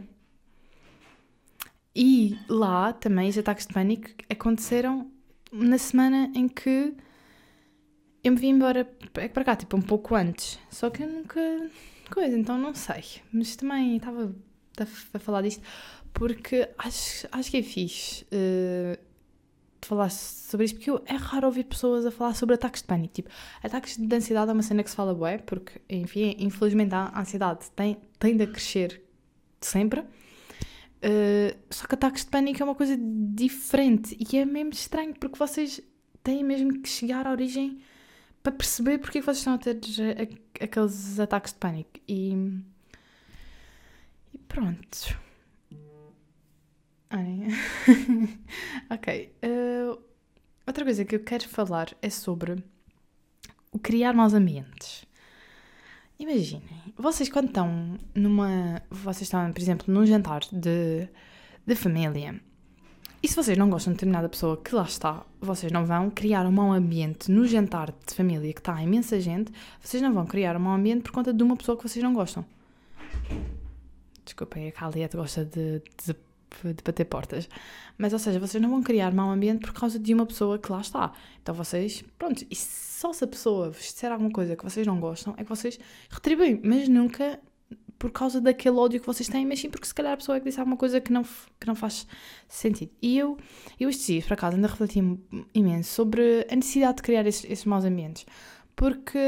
E 1.95 2.37
lá 2.47 2.93
também 2.93 3.29
os 3.29 3.37
ataques 3.37 3.65
de 3.65 3.73
pânico 3.73 4.09
aconteceram 4.29 5.09
na 5.51 5.77
semana 5.77 6.31
em 6.35 6.47
que 6.47 6.93
eu 8.27 8.33
me 8.33 8.39
vim 8.39 8.49
embora 8.49 8.85
para 9.33 9.43
cá, 9.43 9.55
tipo 9.55 9.75
um 9.77 9.81
pouco 9.81 10.15
antes. 10.15 10.59
Só 10.69 10.89
que 10.89 11.03
eu 11.03 11.07
nunca. 11.09 11.39
coisa, 12.11 12.37
então 12.37 12.57
não 12.57 12.73
sei. 12.73 13.03
Mas 13.31 13.55
também 13.55 13.97
estava 13.97 14.33
a 15.13 15.19
falar 15.19 15.41
disto 15.41 15.63
porque 16.13 16.67
acho, 16.77 17.27
acho 17.31 17.51
que 17.51 17.57
é 17.57 17.63
fixe 17.63 18.25
uh, 18.25 18.97
falar 19.81 20.09
sobre 20.09 20.65
isto, 20.65 20.77
porque 20.77 20.89
eu, 20.89 21.01
é 21.05 21.13
raro 21.13 21.45
ouvir 21.45 21.63
pessoas 21.63 22.05
a 22.05 22.11
falar 22.11 22.33
sobre 22.33 22.55
ataques 22.55 22.81
de 22.81 22.87
pânico. 22.87 23.13
Tipo, 23.13 23.29
ataques 23.63 23.97
de 23.97 24.15
ansiedade 24.15 24.49
é 24.49 24.53
uma 24.53 24.63
cena 24.63 24.83
que 24.83 24.89
se 24.89 24.95
fala 24.95 25.13
bué, 25.13 25.37
porque, 25.37 25.79
enfim, 25.89 26.35
infelizmente 26.39 26.93
a 26.95 27.19
ansiedade 27.19 27.69
tem, 27.75 27.97
tende 28.17 28.43
a 28.43 28.47
crescer 28.47 29.01
sempre. 29.61 30.01
Uh, 30.01 31.55
só 31.69 31.85
que 31.85 31.93
ataques 31.93 32.25
de 32.25 32.31
pânico 32.31 32.61
é 32.61 32.65
uma 32.65 32.73
coisa 32.73 32.97
diferente 32.99 34.17
e 34.19 34.37
é 34.37 34.45
mesmo 34.45 34.71
estranho 34.71 35.13
porque 35.13 35.37
vocês 35.37 35.79
têm 36.23 36.43
mesmo 36.43 36.81
que 36.81 36.89
chegar 36.89 37.27
à 37.27 37.31
origem 37.31 37.79
para 38.47 38.55
perceber 38.55 38.97
porque 38.99 39.17
é 39.17 39.21
que 39.21 39.25
vocês 39.25 39.39
estão 39.39 39.55
a 39.55 39.57
ter 39.57 39.77
aqueles 40.61 41.19
ataques 41.19 41.51
de 41.51 41.59
pânico. 41.59 41.99
E, 42.07 42.33
e 44.33 44.37
pronto. 44.47 45.19
ok. 48.89 49.35
Uh, 49.43 50.01
outra 50.65 50.85
coisa 50.85 51.03
que 51.03 51.15
eu 51.15 51.19
quero 51.19 51.47
falar 51.49 51.93
é 52.01 52.09
sobre 52.09 52.63
o 53.73 53.79
criar 53.79 54.13
maus 54.13 54.33
ambientes. 54.33 55.05
Imaginem, 56.17 56.93
vocês 56.95 57.27
quando 57.27 57.49
estão 57.49 57.97
numa. 58.15 58.81
Vocês 58.89 59.23
estão, 59.23 59.51
por 59.51 59.61
exemplo, 59.61 59.93
num 59.93 60.05
jantar 60.05 60.41
de, 60.53 61.09
de 61.65 61.75
família. 61.75 62.41
E 63.21 63.27
se 63.27 63.35
vocês 63.35 63.57
não 63.57 63.69
gostam 63.69 63.93
de 63.93 63.97
determinada 63.97 64.29
pessoa 64.29 64.57
que 64.57 64.73
lá 64.75 64.83
está, 64.83 65.25
vocês 65.41 65.71
não 65.71 65.85
vão 65.85 66.09
criar 66.09 66.45
um 66.45 66.51
mau 66.51 66.71
ambiente 66.71 67.31
no 67.31 67.47
jantar 67.47 67.93
de 68.05 68.13
família 68.13 68.53
que 68.53 68.59
está 68.59 68.75
a 68.75 68.83
imensa 68.83 69.19
gente, 69.19 69.51
vocês 69.81 70.01
não 70.01 70.13
vão 70.13 70.25
criar 70.25 70.55
um 70.55 70.59
mau 70.59 70.75
ambiente 70.75 71.03
por 71.03 71.11
conta 71.11 71.33
de 71.33 71.43
uma 71.43 71.57
pessoa 71.57 71.77
que 71.77 71.87
vocês 71.87 72.03
não 72.03 72.13
gostam. 72.13 72.45
Desculpem, 74.23 74.67
a 74.67 74.71
Caliette 74.71 75.17
gosta 75.17 75.43
de, 75.45 75.81
de 76.03 76.15
de 76.63 76.83
bater 76.83 77.05
portas. 77.05 77.49
Mas, 77.97 78.13
ou 78.13 78.19
seja, 78.19 78.39
vocês 78.39 78.61
não 78.61 78.69
vão 78.69 78.81
criar 78.81 79.11
mau 79.11 79.29
ambiente 79.29 79.61
por 79.61 79.73
causa 79.73 79.99
de 79.99 80.13
uma 80.13 80.25
pessoa 80.25 80.57
que 80.57 80.71
lá 80.71 80.81
está. 80.81 81.13
Então 81.41 81.53
vocês, 81.53 82.03
pronto, 82.17 82.45
e 82.49 82.55
só 82.55 83.13
se 83.13 83.23
a 83.23 83.27
pessoa 83.27 83.69
vos 83.69 83.81
disser 83.81 84.11
alguma 84.11 84.31
coisa 84.31 84.55
que 84.55 84.63
vocês 84.63 84.85
não 84.85 84.99
gostam, 84.99 85.33
é 85.37 85.43
que 85.43 85.49
vocês 85.49 85.79
retribuem, 86.09 86.59
mas 86.63 86.87
nunca 86.87 87.39
por 87.97 88.11
causa 88.11 88.39
daquele 88.39 88.75
ódio 88.77 88.99
que 88.99 89.05
vocês 89.05 89.27
têm, 89.27 89.45
mas 89.45 89.59
sim 89.59 89.69
porque 89.69 89.87
se 89.87 89.93
calhar 89.93 90.13
a 90.13 90.17
pessoa 90.17 90.37
é 90.37 90.39
que 90.39 90.45
disse 90.45 90.59
alguma 90.59 90.77
coisa 90.77 91.01
que 91.01 91.11
não, 91.11 91.23
que 91.23 91.67
não 91.67 91.75
faz 91.75 92.07
sentido. 92.47 92.91
E 93.01 93.17
eu, 93.17 93.37
eu 93.79 93.89
estes 93.89 94.07
dias, 94.07 94.25
por 94.25 94.33
acaso, 94.33 94.55
ainda 94.55 94.67
refleti 94.67 94.99
imenso 95.53 95.91
sobre 95.91 96.45
a 96.49 96.55
necessidade 96.55 96.97
de 96.97 97.03
criar 97.03 97.25
esses, 97.25 97.43
esses 97.49 97.65
maus 97.65 97.85
ambientes. 97.85 98.25
Porque, 98.75 99.19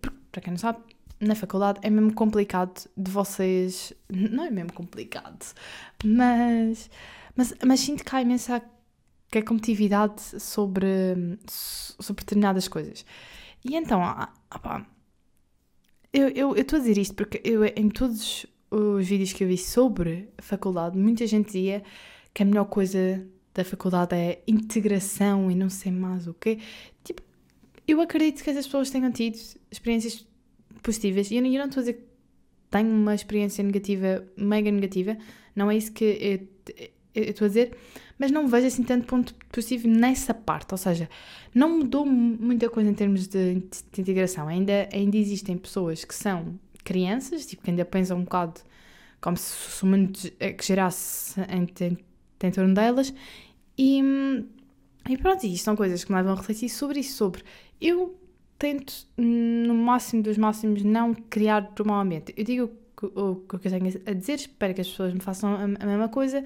porque, 0.00 0.18
para 0.30 0.42
quem 0.42 0.52
não 0.52 0.58
sabe, 0.58 0.80
na 1.20 1.34
faculdade 1.34 1.80
é 1.82 1.90
mesmo 1.90 2.12
complicado 2.14 2.88
de 2.96 3.10
vocês. 3.10 3.92
Não 4.08 4.44
é 4.44 4.50
mesmo 4.50 4.72
complicado, 4.72 5.44
mas, 6.04 6.90
mas, 7.34 7.54
mas 7.64 7.80
sinto 7.80 8.04
que 8.04 8.14
há 8.14 8.22
imensa 8.22 8.62
que 9.30 9.38
é 9.38 9.42
competitividade 9.42 10.22
sobre, 10.40 11.38
sobre 11.46 12.24
determinadas 12.24 12.68
coisas. 12.68 13.04
E 13.64 13.76
então, 13.76 14.00
opa, 14.54 14.86
eu 16.12 16.56
estou 16.56 16.78
a 16.78 16.80
dizer 16.80 16.98
isto 16.98 17.14
porque 17.14 17.40
eu, 17.44 17.64
em 17.64 17.88
todos 17.88 18.46
os 18.70 19.06
vídeos 19.06 19.32
que 19.32 19.44
eu 19.44 19.48
vi 19.48 19.58
sobre 19.58 20.28
a 20.38 20.42
faculdade, 20.42 20.96
muita 20.96 21.26
gente 21.26 21.46
dizia 21.46 21.82
que 22.32 22.42
a 22.42 22.46
melhor 22.46 22.66
coisa 22.66 23.26
da 23.54 23.64
faculdade 23.64 24.14
é 24.14 24.42
integração 24.46 25.50
e 25.50 25.54
não 25.54 25.68
sei 25.68 25.90
mais 25.92 26.26
o 26.26 26.34
quê. 26.34 26.58
Tipo, 27.02 27.22
eu 27.86 28.00
acredito 28.00 28.42
que 28.42 28.50
essas 28.50 28.66
pessoas 28.66 28.90
tenham 28.90 29.10
tido 29.10 29.36
experiências 29.70 30.26
positivas. 30.82 31.30
E 31.30 31.36
eu, 31.36 31.44
eu 31.44 31.58
não 31.58 31.66
estou 31.66 31.80
a 31.80 31.84
dizer 31.84 31.94
que 31.94 32.04
tenho 32.70 32.90
uma 32.90 33.14
experiência 33.14 33.64
negativa, 33.64 34.24
mega 34.36 34.70
negativa, 34.70 35.16
não 35.56 35.70
é 35.70 35.76
isso 35.76 35.92
que 35.92 36.04
eu, 36.04 36.88
estou 37.20 37.46
a 37.46 37.48
dizer, 37.48 37.76
mas 38.18 38.30
não 38.30 38.48
vejo 38.48 38.66
assim 38.66 38.82
tanto 38.82 39.06
ponto 39.06 39.34
positivo 39.50 39.88
nessa 39.88 40.34
parte. 40.34 40.72
Ou 40.72 40.78
seja, 40.78 41.08
não 41.54 41.78
mudou 41.78 42.04
muita 42.04 42.68
coisa 42.68 42.90
em 42.90 42.94
termos 42.94 43.26
de, 43.26 43.54
de 43.92 44.00
integração. 44.00 44.48
Ainda, 44.48 44.88
ainda 44.92 45.16
existem 45.16 45.56
pessoas 45.56 46.04
que 46.04 46.14
são 46.14 46.58
crianças, 46.84 47.46
tipo, 47.46 47.62
que 47.62 47.70
ainda 47.70 47.84
pensam 47.84 48.18
um 48.18 48.24
bocado 48.24 48.60
como 49.20 49.36
se 49.36 49.82
o 49.82 49.86
mundo 49.86 50.18
que 50.56 50.64
gerasse 50.64 51.40
em, 51.40 51.66
em, 51.84 51.98
em 52.42 52.50
torno 52.50 52.74
delas. 52.74 53.12
E, 53.76 54.02
e 55.08 55.16
pronto, 55.16 55.44
isto 55.46 55.64
são 55.64 55.76
coisas 55.76 56.04
que 56.04 56.10
me 56.10 56.16
levam 56.16 56.32
a 56.32 56.36
refletir 56.36 56.68
sobre 56.68 57.00
isso, 57.00 57.16
sobre 57.16 57.42
eu 57.80 58.18
tento, 58.58 59.06
no 59.16 59.74
máximo 59.74 60.22
dos 60.22 60.36
máximos, 60.36 60.82
não 60.82 61.14
criar 61.14 61.72
ambiente. 61.90 62.34
Eu 62.36 62.44
digo 62.44 62.70
o, 63.02 63.36
que 63.36 63.54
eu 63.54 63.60
tenho 63.60 63.86
a 64.06 64.12
dizer, 64.12 64.34
espero 64.34 64.74
que 64.74 64.80
as 64.80 64.88
pessoas 64.88 65.14
me 65.14 65.20
façam 65.20 65.54
a, 65.54 65.62
a 65.62 65.86
mesma 65.86 66.08
coisa. 66.08 66.44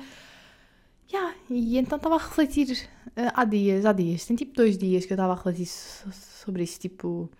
Yeah, 1.10 1.34
e 1.50 1.78
então 1.78 1.96
estava 1.96 2.16
a 2.16 2.18
refletir 2.18 2.88
uh, 3.08 3.32
há 3.34 3.44
dias, 3.44 3.84
há 3.84 3.92
dias, 3.92 4.24
tem 4.24 4.36
tipo 4.36 4.54
dois 4.54 4.76
dias 4.78 5.04
que 5.04 5.12
eu 5.12 5.16
estava 5.16 5.32
a 5.32 5.36
refletir 5.36 5.66
so, 5.66 6.10
sobre 6.12 6.62
isso, 6.62 6.80
tipo 6.80 7.30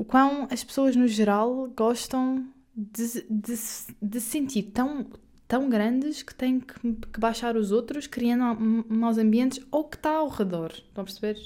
o 0.00 0.04
quão 0.04 0.48
as 0.50 0.64
pessoas 0.64 0.96
no 0.96 1.06
geral 1.06 1.68
gostam 1.76 2.46
de, 2.74 3.22
de, 3.28 3.54
de 4.00 4.20
sentir 4.20 4.62
tão, 4.72 5.06
tão 5.46 5.68
grandes 5.68 6.22
que 6.22 6.34
têm 6.34 6.58
que, 6.58 6.74
que 7.12 7.20
baixar 7.20 7.54
os 7.54 7.70
outros, 7.70 8.06
criando 8.06 8.56
maus 8.88 9.18
ambientes 9.18 9.60
ou 9.70 9.84
que 9.84 9.96
está 9.96 10.12
ao 10.12 10.28
redor. 10.28 10.72
Estão 10.72 11.02
a 11.02 11.04
perceber? 11.04 11.38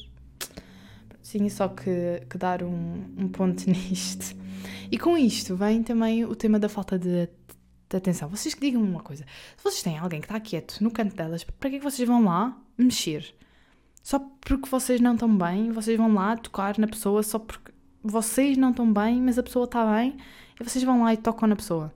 Tinha 1.23 1.51
só 1.51 1.67
que, 1.67 2.23
que 2.31 2.39
dar 2.39 2.63
um, 2.63 3.05
um 3.19 3.29
ponto 3.29 3.65
nisto. 3.69 4.37
E 4.89 4.99
com 4.99 5.19
isto 5.19 5.57
vem 5.57 5.83
também 5.83 6.25
o 6.25 6.37
tema 6.37 6.59
da 6.59 6.69
falta 6.69 6.97
de, 6.97 7.29
atenção. 7.93 8.29
Vocês 8.29 8.55
que 8.55 8.61
digam 8.61 8.83
uma 8.83 9.01
coisa. 9.01 9.25
Se 9.57 9.65
vocês 9.65 9.83
têm 9.83 9.99
alguém 9.99 10.21
que 10.21 10.27
está 10.27 10.39
quieto 10.41 10.81
no 10.81 10.91
canto 10.91 11.15
delas, 11.15 11.45
para 11.45 11.71
que 11.71 11.77
é 11.77 11.79
que 11.79 11.85
vocês 11.85 12.07
vão 12.07 12.25
lá 12.25 12.57
mexer? 12.77 13.35
Só 14.03 14.19
porque 14.19 14.69
vocês 14.69 15.01
não 15.01 15.15
estão 15.15 15.35
bem, 15.37 15.73
vocês 15.73 15.97
vão 15.97 16.13
lá 16.13 16.37
tocar 16.37 16.79
na 16.79 16.87
pessoa 16.87 17.23
só 17.23 17.39
porque 17.39 17.73
vocês 18.03 18.57
não 18.59 18.71
estão 18.71 18.93
bem, 18.93 19.21
mas 19.21 19.39
a 19.39 19.43
pessoa 19.43 19.65
está 19.65 19.85
bem, 19.97 20.17
e 20.61 20.63
vocês 20.63 20.85
vão 20.85 21.03
lá 21.03 21.15
e 21.15 21.17
tocam 21.17 21.49
na 21.49 21.57
pessoa. 21.57 21.93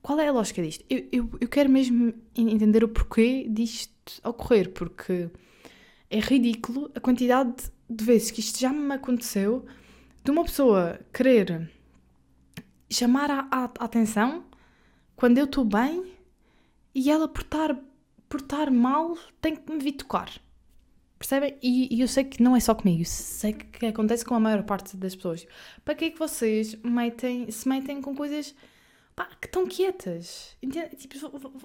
Qual 0.00 0.18
é 0.20 0.28
a 0.28 0.32
lógica 0.32 0.62
disto? 0.62 0.84
Eu, 0.88 1.08
eu, 1.10 1.30
eu 1.40 1.48
quero 1.48 1.68
mesmo 1.68 2.14
entender 2.36 2.84
o 2.84 2.88
porquê 2.88 3.46
disto 3.48 3.92
ocorrer, 4.24 4.70
porque 4.70 5.28
é 6.08 6.20
ridículo 6.20 6.90
a 6.94 7.00
quantidade 7.00 7.70
de 7.90 8.04
vezes 8.04 8.30
que 8.30 8.40
isto 8.40 8.58
já 8.58 8.72
me 8.72 8.94
aconteceu 8.94 9.64
de 10.24 10.30
uma 10.30 10.44
pessoa 10.44 11.00
querer 11.12 11.70
chamar 12.88 13.30
a, 13.30 13.48
a, 13.50 13.64
a 13.64 13.84
atenção 13.84 14.44
quando 15.16 15.38
eu 15.38 15.44
estou 15.44 15.64
bem 15.64 16.12
e 16.94 17.10
ela 17.10 17.28
por 17.28 17.42
estar, 17.42 17.76
por 18.28 18.40
estar 18.40 18.70
mal 18.70 19.16
tem 19.40 19.56
que 19.56 19.72
me 19.72 19.78
vir 19.78 19.92
tocar. 19.92 20.30
Percebem? 21.18 21.56
E, 21.62 21.94
e, 21.94 22.00
eu 22.00 22.08
sei 22.08 22.24
que 22.24 22.42
não 22.42 22.56
é 22.56 22.60
só 22.60 22.74
comigo, 22.74 23.04
sei 23.04 23.52
que 23.52 23.86
acontece 23.86 24.24
com 24.24 24.34
a 24.34 24.40
maior 24.40 24.64
parte 24.64 24.96
das 24.96 25.14
pessoas. 25.14 25.46
Para 25.84 25.94
que 25.94 26.06
é 26.06 26.10
que 26.10 26.18
vocês 26.18 26.74
metem, 26.82 27.48
se 27.48 27.68
metem 27.68 28.02
com 28.02 28.12
coisas 28.12 28.52
pá, 29.14 29.28
que 29.40 29.46
estão 29.46 29.64
quietas? 29.64 30.56
Entende? 30.60 30.96
Tipo, 30.96 31.14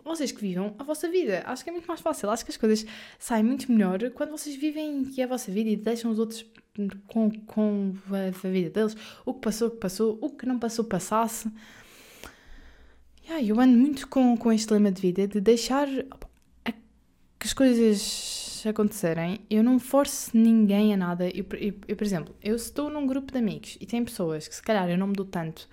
vocês 0.04 0.32
que 0.32 0.42
vivam 0.42 0.76
a 0.78 0.84
vossa 0.84 1.10
vida. 1.10 1.42
Acho 1.48 1.64
que 1.64 1.72
é 1.72 1.74
muito 1.74 1.88
mais 1.88 2.02
fácil. 2.02 2.30
Acho 2.30 2.46
que 2.46 2.52
as 2.52 2.58
coisas 2.58 2.86
saem 3.18 3.44
muito 3.44 3.72
melhor 3.72 4.12
quando 4.12 4.30
vocês 4.30 4.56
vivem 4.56 5.04
que 5.06 5.22
é 5.22 5.24
a 5.24 5.28
vossa 5.28 5.52
vida 5.52 5.72
e 5.72 5.76
deixam 5.76 6.12
os 6.12 6.20
outros 6.20 6.46
com, 7.08 7.32
com 7.48 7.94
a, 8.12 8.48
vida 8.48 8.70
deles. 8.70 8.96
O 9.26 9.34
que 9.34 9.42
passou, 9.42 9.72
que 9.72 9.78
passou. 9.78 10.20
O 10.22 10.30
que 10.30 10.46
não 10.46 10.60
passou, 10.60 10.86
passasse. 10.86 11.52
Yeah, 13.28 13.46
eu 13.46 13.60
ando 13.60 13.78
muito 13.78 14.08
com, 14.08 14.38
com 14.38 14.52
este 14.52 14.72
lema 14.72 14.92
de 14.92 15.02
vida 15.02 15.28
de 15.28 15.42
deixar 15.42 15.88
que 17.40 17.46
as 17.46 17.54
coisas 17.54 18.64
acontecerem. 18.68 19.42
Eu 19.50 19.64
não 19.64 19.80
forço 19.80 20.32
ninguém 20.34 20.94
a 20.94 20.98
nada. 20.98 21.28
Eu, 21.28 21.46
eu, 21.60 21.74
eu, 21.88 21.96
por 21.96 22.04
exemplo, 22.04 22.36
eu 22.42 22.56
estou 22.56 22.90
num 22.90 23.06
grupo 23.06 23.32
de 23.32 23.38
amigos 23.38 23.78
e 23.82 23.86
tem 23.86 24.04
pessoas 24.04 24.48
que 24.48 24.56
se 24.56 24.62
calhar 24.62 24.90
eu 24.90 24.98
não 24.98 25.08
me 25.08 25.14
dou 25.14 25.26
tanto 25.26 25.68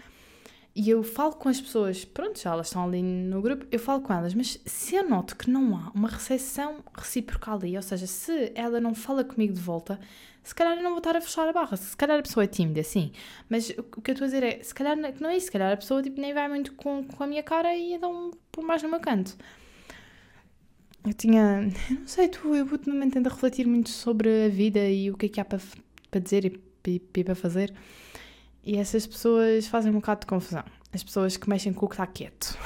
e 0.75 0.91
eu 0.91 1.05
falo 1.05 1.35
com 1.35 1.49
as 1.49 1.61
pessoas, 1.61 2.05
pronto, 2.05 2.41
já 2.41 2.51
elas 2.51 2.67
estão 2.67 2.85
ali 2.85 3.01
no 3.01 3.41
grupo, 3.41 3.65
eu 3.71 3.79
falo 3.79 4.03
com 4.03 4.13
elas, 4.13 4.35
mas 4.35 4.61
se 4.67 4.97
eu 4.97 5.09
noto 5.09 5.37
que 5.37 5.49
não 5.49 5.77
há 5.77 5.93
uma 5.95 6.09
recepção 6.09 6.83
recíproca 6.93 7.53
ali, 7.53 7.77
ou 7.77 7.83
seja, 7.83 8.09
se 8.09 8.51
ela 8.57 8.81
não 8.81 8.93
fala 8.93 9.23
comigo 9.23 9.53
de 9.53 9.61
volta, 9.61 10.01
se 10.45 10.55
calhar 10.55 10.77
eu 10.77 10.83
não 10.83 10.91
vou 10.91 10.99
estar 10.99 11.17
a 11.17 11.21
fechar 11.21 11.49
a 11.49 11.53
barra, 11.53 11.77
se 11.77 11.97
calhar 11.97 12.19
a 12.19 12.23
pessoa 12.23 12.45
é 12.45 12.47
tímida, 12.47 12.83
sim, 12.83 13.11
mas 13.49 13.71
o 13.71 14.01
que 14.01 14.11
eu 14.11 14.13
estou 14.13 14.27
a 14.27 14.29
dizer 14.29 14.43
é, 14.43 14.63
se 14.63 14.75
calhar 14.75 14.97
não 14.97 15.31
é 15.31 15.37
isso, 15.37 15.47
se 15.47 15.53
calhar 15.53 15.73
a 15.73 15.77
pessoa 15.77 16.03
tipo, 16.03 16.21
nem 16.21 16.35
vai 16.35 16.49
muito 16.49 16.75
com, 16.75 17.03
com 17.05 17.25
a 17.25 17.27
minha 17.27 17.43
cara 17.43 17.75
e 17.75 17.95
então 17.95 18.31
por 18.53 18.63
mais 18.63 18.83
no 18.83 18.91
meu 18.91 19.01
canto. 19.01 19.37
Eu 21.07 21.13
tinha, 21.13 21.61
não 21.91 22.07
sei, 22.07 22.29
tu, 22.29 22.55
eu 22.55 22.67
ultimamente 22.67 23.19
ando 23.19 23.29
a 23.29 23.33
refletir 23.33 23.67
muito 23.67 23.91
sobre 23.91 24.47
a 24.47 24.49
vida 24.49 24.89
e 24.89 25.11
o 25.11 25.17
que 25.17 25.27
é 25.27 25.29
que 25.29 25.41
há 25.41 25.45
para, 25.45 25.61
para 26.11 26.21
dizer 26.21 26.45
e, 26.47 26.61
e, 26.87 27.03
e 27.15 27.25
para 27.25 27.35
fazer. 27.35 27.75
E 28.63 28.79
essas 28.79 29.07
pessoas 29.07 29.67
fazem 29.67 29.91
um 29.91 29.97
bocado 29.97 30.21
de 30.21 30.27
confusão. 30.27 30.65
As 30.93 31.05
pessoas 31.05 31.37
que 31.37 31.49
mexem 31.49 31.75
com 31.75 31.85
o 31.85 31.89
que 31.89 31.95
está 31.95 32.07
quieto. 32.07 32.57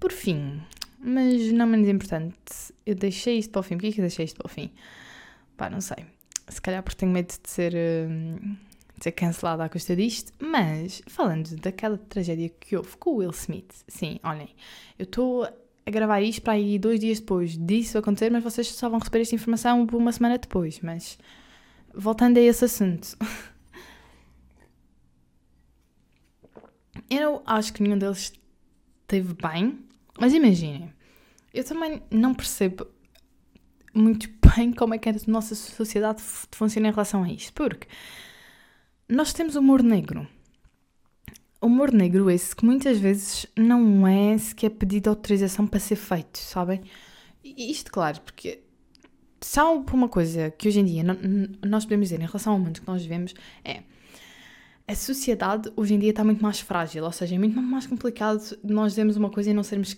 Por 0.00 0.10
fim, 0.10 0.60
mas 0.98 1.52
não 1.52 1.66
menos 1.66 1.88
importante, 1.88 2.34
eu 2.84 2.96
deixei 2.96 3.38
isto 3.38 3.50
para 3.50 3.60
o 3.60 3.62
fim. 3.62 3.76
Porquê 3.76 3.92
que 3.92 4.00
eu 4.00 4.04
deixei 4.04 4.24
isto 4.24 4.36
para 4.36 4.46
o 4.46 4.48
fim? 4.48 4.72
Pá, 5.56 5.70
não 5.70 5.80
sei. 5.80 6.04
Se 6.48 6.60
calhar 6.60 6.82
porque 6.82 6.98
tenho 6.98 7.12
medo 7.12 7.28
de 7.28 7.50
ser, 7.50 7.74
hum, 7.74 8.56
de 8.96 9.04
ser 9.04 9.12
cancelada 9.12 9.64
à 9.64 9.68
custa 9.68 9.96
disto. 9.96 10.32
Mas, 10.38 11.02
falando 11.08 11.56
daquela 11.56 11.98
tragédia 11.98 12.48
que 12.48 12.76
houve 12.76 12.96
com 12.96 13.10
o 13.10 13.16
Will 13.16 13.30
Smith, 13.30 13.72
sim, 13.88 14.20
olhem, 14.22 14.48
eu 14.98 15.04
estou 15.04 15.44
a 15.44 15.90
gravar 15.90 16.20
isto 16.20 16.42
para 16.42 16.54
aí 16.54 16.78
dois 16.78 17.00
dias 17.00 17.20
depois 17.20 17.56
disso 17.56 17.98
acontecer, 17.98 18.30
mas 18.30 18.42
vocês 18.42 18.66
só 18.68 18.88
vão 18.88 18.98
receber 18.98 19.20
esta 19.20 19.34
informação 19.34 19.86
uma 19.92 20.12
semana 20.12 20.38
depois. 20.38 20.80
Mas 20.80 21.18
voltando 21.94 22.38
a 22.38 22.40
esse 22.40 22.64
assunto. 22.64 23.16
Eu 27.08 27.42
acho 27.46 27.72
que 27.72 27.82
nenhum 27.82 27.98
deles 27.98 28.32
esteve 29.02 29.34
bem, 29.34 29.78
mas 30.18 30.34
imaginem, 30.34 30.92
eu 31.54 31.62
também 31.62 32.02
não 32.10 32.34
percebo 32.34 32.86
muito 33.96 34.28
bem 34.56 34.72
como 34.72 34.94
é 34.94 34.98
que 34.98 35.08
a 35.08 35.14
nossa 35.26 35.54
sociedade 35.54 36.22
funciona 36.52 36.88
em 36.88 36.90
relação 36.90 37.22
a 37.22 37.30
isto, 37.30 37.52
porque 37.52 37.88
nós 39.08 39.32
temos 39.32 39.56
humor 39.56 39.82
negro. 39.82 40.26
Humor 41.60 41.92
negro 41.92 42.30
esse 42.30 42.54
que 42.54 42.64
muitas 42.64 42.98
vezes 42.98 43.46
não 43.56 44.06
é 44.06 44.36
sequer 44.38 44.70
pedido 44.70 45.08
autorização 45.08 45.66
para 45.66 45.80
ser 45.80 45.96
feito, 45.96 46.38
sabem? 46.38 46.82
Isto, 47.42 47.90
claro, 47.90 48.20
porque 48.20 48.60
se 49.40 49.58
há 49.58 49.70
uma 49.70 50.08
coisa 50.08 50.50
que 50.50 50.68
hoje 50.68 50.80
em 50.80 50.84
dia 50.84 51.02
nós 51.64 51.84
podemos 51.84 52.08
dizer 52.08 52.20
em 52.20 52.26
relação 52.26 52.52
ao 52.52 52.58
mundo 52.58 52.80
que 52.80 52.86
nós 52.86 53.02
vivemos 53.02 53.34
é 53.64 53.82
a 54.88 54.94
sociedade 54.94 55.72
hoje 55.76 55.94
em 55.94 55.98
dia 55.98 56.10
está 56.10 56.22
muito 56.22 56.40
mais 56.40 56.60
frágil, 56.60 57.04
ou 57.04 57.10
seja, 57.10 57.34
é 57.34 57.38
muito 57.38 57.60
mais 57.60 57.86
complicado 57.86 58.40
nós 58.62 58.92
dizermos 58.92 59.16
uma 59.16 59.30
coisa 59.30 59.50
e 59.50 59.54
não 59.54 59.64
sermos 59.64 59.96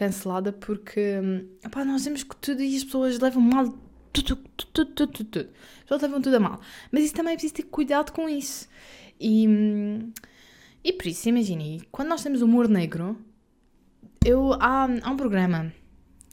cancelada 0.00 0.50
porque 0.50 1.20
opá, 1.66 1.84
nós 1.84 1.98
dizemos 1.98 2.22
que 2.22 2.34
tudo 2.36 2.62
e 2.62 2.74
as 2.74 2.84
pessoas 2.84 3.18
levam 3.18 3.42
mal 3.42 3.68
tudo, 4.10 4.34
tudo, 4.56 4.70
tudo, 4.72 4.92
tudo, 4.94 5.24
tudo. 5.24 5.50
As 5.50 5.82
pessoas 5.82 6.02
levam 6.02 6.22
tudo 6.22 6.36
a 6.36 6.40
mal. 6.40 6.60
Mas 6.90 7.04
isso 7.04 7.14
também 7.14 7.34
é 7.34 7.36
preciso 7.36 7.54
ter 7.54 7.64
cuidado 7.64 8.10
com 8.10 8.26
isso. 8.26 8.66
E, 9.20 9.46
e 10.82 10.92
por 10.94 11.06
isso, 11.06 11.28
imagine, 11.28 11.82
quando 11.92 12.08
nós 12.08 12.22
temos 12.22 12.40
humor 12.40 12.66
negro, 12.66 13.14
eu, 14.24 14.54
há, 14.54 14.88
há 15.02 15.10
um 15.10 15.16
programa, 15.18 15.70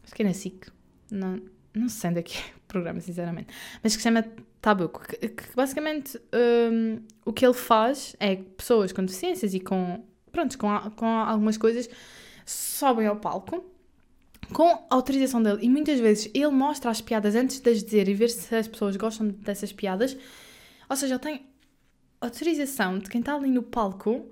acho 0.02 0.16
que 0.16 0.24
é 0.24 0.26
na 0.26 0.34
SIC, 0.34 0.68
não, 1.12 1.42
não 1.74 1.90
sei 1.90 2.10
onde 2.10 2.20
é 2.20 2.24
que 2.24 2.38
é 2.38 2.42
o 2.56 2.68
programa, 2.70 3.02
sinceramente, 3.02 3.54
mas 3.84 3.98
que 3.98 4.02
se 4.02 4.08
chama 4.08 4.26
Tabu, 4.62 4.88
que, 4.88 5.28
que 5.28 5.44
basicamente 5.54 6.18
um, 6.72 7.02
o 7.26 7.34
que 7.34 7.46
ele 7.46 7.54
faz 7.54 8.16
é 8.18 8.38
pessoas 8.38 8.94
com 8.94 9.04
deficiências 9.04 9.54
e 9.54 9.60
com, 9.60 10.06
pronto, 10.32 10.58
com, 10.58 10.70
com 10.92 11.06
algumas 11.06 11.58
coisas 11.58 11.90
sobem 12.48 13.08
ao 13.08 13.18
palco 13.18 13.64
com 14.54 14.86
autorização 14.90 15.44
dele 15.44 15.60
e 15.62 15.70
muitas 15.70 16.00
vezes 16.00 16.32
ele 16.34 16.48
mostra 16.48 16.90
as 16.90 17.02
piadas 17.02 17.36
antes 17.36 17.60
de 17.60 17.70
as 17.70 17.84
dizer 17.84 18.08
e 18.08 18.14
ver 18.14 18.30
se 18.30 18.56
as 18.56 18.68
pessoas 18.68 18.96
gostam 18.96 19.28
dessas 19.28 19.74
piadas. 19.74 20.18
Ou 20.90 20.96
seja, 20.96 21.16
ele 21.16 21.22
tem 21.22 21.46
autorização 22.22 22.98
de 22.98 23.10
quem 23.10 23.20
está 23.20 23.36
ali 23.36 23.50
no 23.50 23.62
palco 23.62 24.32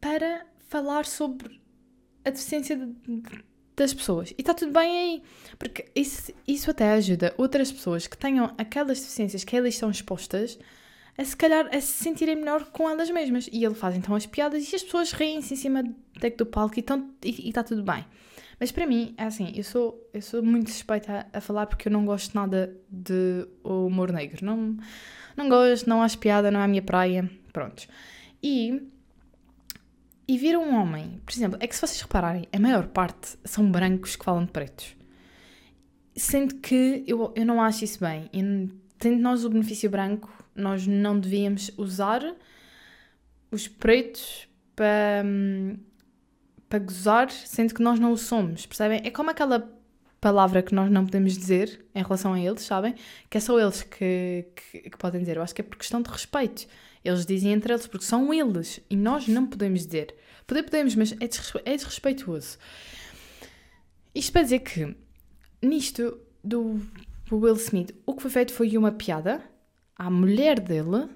para 0.00 0.46
falar 0.68 1.04
sobre 1.04 1.60
a 2.24 2.30
deficiência 2.30 2.76
de, 2.76 3.44
das 3.76 3.92
pessoas. 3.92 4.30
E 4.30 4.36
está 4.38 4.54
tudo 4.54 4.72
bem 4.72 4.98
aí. 4.98 5.22
Porque 5.58 5.84
isso, 5.94 6.32
isso 6.48 6.70
até 6.70 6.92
ajuda 6.92 7.34
outras 7.36 7.70
pessoas 7.70 8.06
que 8.06 8.16
tenham 8.16 8.54
aquelas 8.56 9.00
deficiências 9.00 9.44
que 9.44 9.56
elas 9.56 9.74
estão 9.74 9.90
expostas 9.90 10.58
a 11.16 11.24
se 11.24 11.36
calhar 11.36 11.68
a 11.74 11.80
se 11.80 12.02
sentirem 12.04 12.36
melhor 12.36 12.64
com 12.66 12.88
elas 12.88 13.10
mesmas. 13.10 13.48
E 13.52 13.64
ele 13.64 13.74
faz 13.74 13.96
então 13.96 14.14
as 14.14 14.26
piadas 14.26 14.72
e 14.72 14.76
as 14.76 14.82
pessoas 14.82 15.12
riem-se 15.12 15.54
em 15.54 15.56
cima 15.56 15.82
do 15.82 16.46
palco 16.46 16.78
e, 16.78 17.48
está 17.48 17.62
tudo 17.62 17.82
bem. 17.82 18.04
Mas 18.58 18.70
para 18.70 18.86
mim, 18.86 19.14
é 19.18 19.24
assim, 19.24 19.52
eu 19.56 19.64
sou, 19.64 20.08
eu 20.14 20.22
sou 20.22 20.42
muito 20.42 20.70
suspeita 20.70 21.26
a, 21.32 21.40
falar 21.40 21.66
porque 21.66 21.88
eu 21.88 21.92
não 21.92 22.04
gosto 22.04 22.34
nada 22.34 22.76
de 22.88 23.46
humor 23.64 24.12
negro. 24.12 24.44
Não, 24.44 24.76
não 25.36 25.48
gosto, 25.48 25.88
não 25.88 26.02
acho 26.02 26.18
piada, 26.18 26.50
não 26.50 26.60
é 26.60 26.64
a 26.64 26.68
minha 26.68 26.82
praia. 26.82 27.28
Prontos. 27.52 27.88
E 28.42 28.88
e 30.26 30.38
vir 30.38 30.56
um 30.56 30.74
homem, 30.74 31.20
por 31.26 31.32
exemplo, 31.32 31.58
é 31.60 31.66
que 31.66 31.74
se 31.74 31.80
vocês 31.80 32.00
repararem, 32.00 32.46
a 32.52 32.58
maior 32.58 32.86
parte 32.86 33.36
são 33.44 33.70
brancos 33.70 34.16
que 34.16 34.24
falam 34.24 34.44
de 34.44 34.52
pretos. 34.52 34.96
Sendo 36.14 36.54
que 36.56 37.04
eu, 37.06 37.32
eu 37.34 37.44
não 37.44 37.60
acho 37.60 37.84
isso 37.84 37.98
bem. 38.00 38.30
E, 38.32 38.70
tendo 38.98 39.20
nós 39.20 39.44
o 39.44 39.50
benefício 39.50 39.90
branco, 39.90 40.32
nós 40.54 40.86
não 40.86 41.18
devíamos 41.18 41.70
usar 41.76 42.34
os 43.50 43.68
pretos 43.68 44.48
para, 44.74 45.24
para 46.68 46.78
gozar, 46.78 47.30
sendo 47.30 47.74
que 47.74 47.82
nós 47.82 47.98
não 47.98 48.12
o 48.12 48.16
somos, 48.16 48.66
percebem? 48.66 49.00
É 49.04 49.10
como 49.10 49.30
aquela 49.30 49.70
palavra 50.20 50.62
que 50.62 50.74
nós 50.74 50.90
não 50.90 51.04
podemos 51.04 51.36
dizer 51.36 51.84
em 51.94 52.02
relação 52.02 52.32
a 52.32 52.40
eles, 52.40 52.62
sabem? 52.62 52.94
Que 53.28 53.38
é 53.38 53.40
só 53.40 53.58
eles 53.58 53.82
que, 53.82 54.46
que, 54.54 54.90
que 54.90 54.96
podem 54.96 55.20
dizer. 55.20 55.36
Eu 55.36 55.42
acho 55.42 55.54
que 55.54 55.60
é 55.60 55.64
por 55.64 55.76
questão 55.76 56.00
de 56.00 56.08
respeito. 56.08 56.66
Eles 57.04 57.26
dizem 57.26 57.52
entre 57.52 57.72
eles 57.72 57.88
porque 57.88 58.06
são 58.06 58.32
eles 58.32 58.80
e 58.88 58.96
nós 58.96 59.26
não 59.26 59.46
podemos 59.46 59.84
dizer. 59.84 60.14
Poder 60.46 60.62
podemos, 60.62 60.94
mas 60.94 61.12
é, 61.12 61.24
é 61.64 61.76
desrespeituoso. 61.76 62.56
Isto 64.14 64.32
para 64.32 64.42
dizer 64.42 64.60
que 64.60 64.96
nisto 65.60 66.18
do 66.44 66.80
Will 67.30 67.56
Smith, 67.56 67.92
o 68.06 68.14
que 68.14 68.22
foi 68.22 68.30
feito 68.30 68.52
foi 68.52 68.76
uma 68.76 68.92
piada 68.92 69.42
à 70.02 70.10
mulher 70.10 70.58
dele 70.58 71.08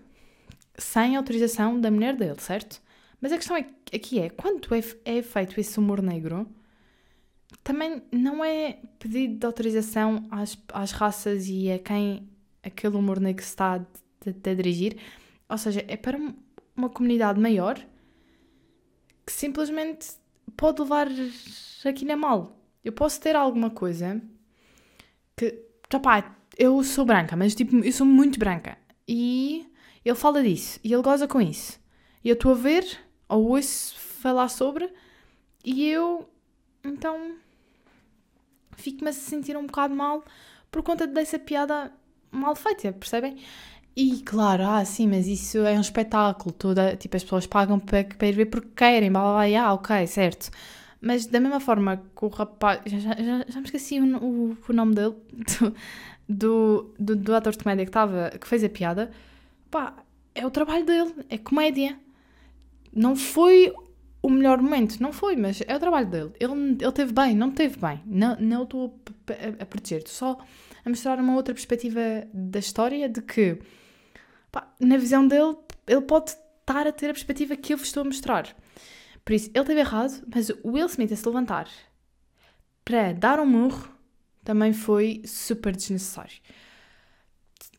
sem 0.78 1.16
autorização 1.16 1.80
da 1.80 1.90
mulher 1.90 2.14
dele, 2.14 2.38
certo? 2.38 2.80
Mas 3.20 3.32
a 3.32 3.36
questão 3.36 3.56
é, 3.56 3.66
aqui 3.92 4.20
é, 4.20 4.28
quando 4.28 4.68
é, 4.74 5.18
é 5.18 5.22
feito 5.22 5.58
esse 5.58 5.78
humor 5.78 6.00
negro, 6.00 6.46
também 7.64 8.02
não 8.12 8.44
é 8.44 8.78
pedido 8.98 9.38
de 9.38 9.46
autorização 9.46 10.26
às, 10.30 10.56
às 10.72 10.92
raças 10.92 11.48
e 11.48 11.70
a 11.70 11.78
quem 11.78 12.28
aquele 12.62 12.96
humor 12.96 13.18
negro 13.18 13.42
se 13.42 13.50
está 13.50 13.74
a, 13.74 13.78
a, 13.78 14.50
a 14.50 14.54
dirigir. 14.54 14.96
Ou 15.48 15.58
seja, 15.58 15.84
é 15.88 15.96
para 15.96 16.18
uma 16.76 16.88
comunidade 16.88 17.40
maior 17.40 17.76
que 19.24 19.32
simplesmente 19.32 20.10
pode 20.56 20.80
levar 20.82 21.08
aqui 21.84 22.04
na 22.04 22.16
mal. 22.16 22.56
Eu 22.84 22.92
posso 22.92 23.20
ter 23.20 23.34
alguma 23.34 23.70
coisa 23.70 24.20
que, 25.36 25.50
pá, 26.02 26.36
eu 26.56 26.82
sou 26.82 27.04
branca, 27.04 27.36
mas 27.36 27.54
tipo, 27.54 27.76
eu 27.76 27.92
sou 27.92 28.06
muito 28.06 28.38
branca. 28.38 28.78
E 29.06 29.66
ele 30.04 30.14
fala 30.16 30.42
disso 30.42 30.80
e 30.82 30.92
ele 30.92 31.02
goza 31.02 31.28
com 31.28 31.40
isso. 31.40 31.78
E 32.24 32.28
eu 32.28 32.34
estou 32.34 32.52
a 32.52 32.54
ver, 32.54 32.84
ou 33.28 33.50
ouço 33.50 33.98
falar 33.98 34.48
sobre, 34.48 34.90
e 35.64 35.86
eu, 35.88 36.28
então, 36.84 37.36
fico-me 38.76 39.10
a 39.10 39.12
sentir 39.12 39.56
um 39.56 39.66
bocado 39.66 39.94
mal 39.94 40.24
por 40.70 40.82
conta 40.82 41.06
dessa 41.06 41.38
piada 41.38 41.92
mal 42.30 42.54
feita, 42.56 42.92
percebem? 42.92 43.36
E 43.96 44.20
claro, 44.22 44.64
ah, 44.64 44.84
sim, 44.84 45.08
mas 45.08 45.26
isso 45.26 45.58
é 45.58 45.72
um 45.72 45.80
espetáculo, 45.80 46.52
toda, 46.52 46.96
tipo, 46.96 47.16
as 47.16 47.22
pessoas 47.22 47.46
pagam 47.46 47.78
para, 47.80 48.04
para 48.04 48.28
ir 48.28 48.32
ver 48.32 48.46
porque 48.46 48.68
querem, 48.76 49.10
blá 49.10 49.22
blá 49.22 49.48
blá, 49.48 49.62
ah, 49.62 49.72
ok, 49.74 50.06
certo. 50.06 50.50
Mas 51.00 51.26
da 51.26 51.40
mesma 51.40 51.60
forma 51.60 51.96
que 51.96 52.24
o 52.24 52.28
rapaz, 52.28 52.80
já, 52.86 52.98
já, 52.98 53.44
já 53.48 53.60
me 53.60 53.64
esqueci 53.66 53.98
o, 54.00 54.16
o, 54.18 54.56
o 54.68 54.72
nome 54.72 54.94
dele, 54.94 55.14
do, 56.28 56.94
do, 56.98 57.16
do, 57.16 57.34
ator 57.34 57.52
de 57.52 57.58
comédia 57.58 57.84
que, 57.84 57.90
tava, 57.90 58.30
que 58.30 58.46
fez 58.46 58.64
a 58.64 58.68
piada, 58.68 59.10
pá, 59.70 59.94
é 60.34 60.46
o 60.46 60.50
trabalho 60.50 60.84
dele, 60.84 61.14
é 61.28 61.38
comédia. 61.38 61.98
Não 62.92 63.14
foi 63.14 63.72
o 64.22 64.28
melhor 64.28 64.60
momento, 64.60 65.00
não 65.00 65.12
foi, 65.12 65.36
mas 65.36 65.62
é 65.66 65.76
o 65.76 65.80
trabalho 65.80 66.06
dele. 66.06 66.32
Ele, 66.40 66.76
ele 66.80 66.92
teve 66.92 67.12
bem, 67.12 67.34
não 67.34 67.50
teve 67.50 67.78
bem. 67.78 68.02
Não, 68.04 68.36
não 68.40 68.62
estou 68.64 68.98
a, 69.28 69.62
a 69.62 69.66
proteger, 69.66 69.98
estou 69.98 70.14
só 70.14 70.38
a 70.84 70.88
mostrar 70.88 71.18
uma 71.18 71.34
outra 71.34 71.54
perspectiva 71.54 72.00
da 72.32 72.58
história 72.58 73.08
de 73.08 73.22
que, 73.22 73.58
pá, 74.50 74.72
na 74.80 74.96
visão 74.96 75.26
dele, 75.26 75.56
ele 75.86 76.00
pode 76.00 76.30
estar 76.30 76.86
a 76.86 76.92
ter 76.92 77.10
a 77.10 77.12
perspectiva 77.12 77.56
que 77.56 77.72
eu 77.72 77.78
vos 77.78 77.86
estou 77.86 78.02
a 78.02 78.04
mostrar. 78.04 78.56
Por 79.24 79.32
isso, 79.32 79.50
ele 79.54 79.64
teve 79.64 79.80
errado, 79.80 80.24
mas 80.32 80.50
o 80.62 80.72
Will 80.72 80.86
Smith 80.86 81.12
a 81.12 81.16
se 81.16 81.26
levantar 81.26 81.68
para 82.84 83.12
dar 83.12 83.40
um 83.40 83.46
murro 83.46 83.95
também 84.46 84.72
foi 84.72 85.22
super 85.26 85.74
desnecessário. 85.74 86.38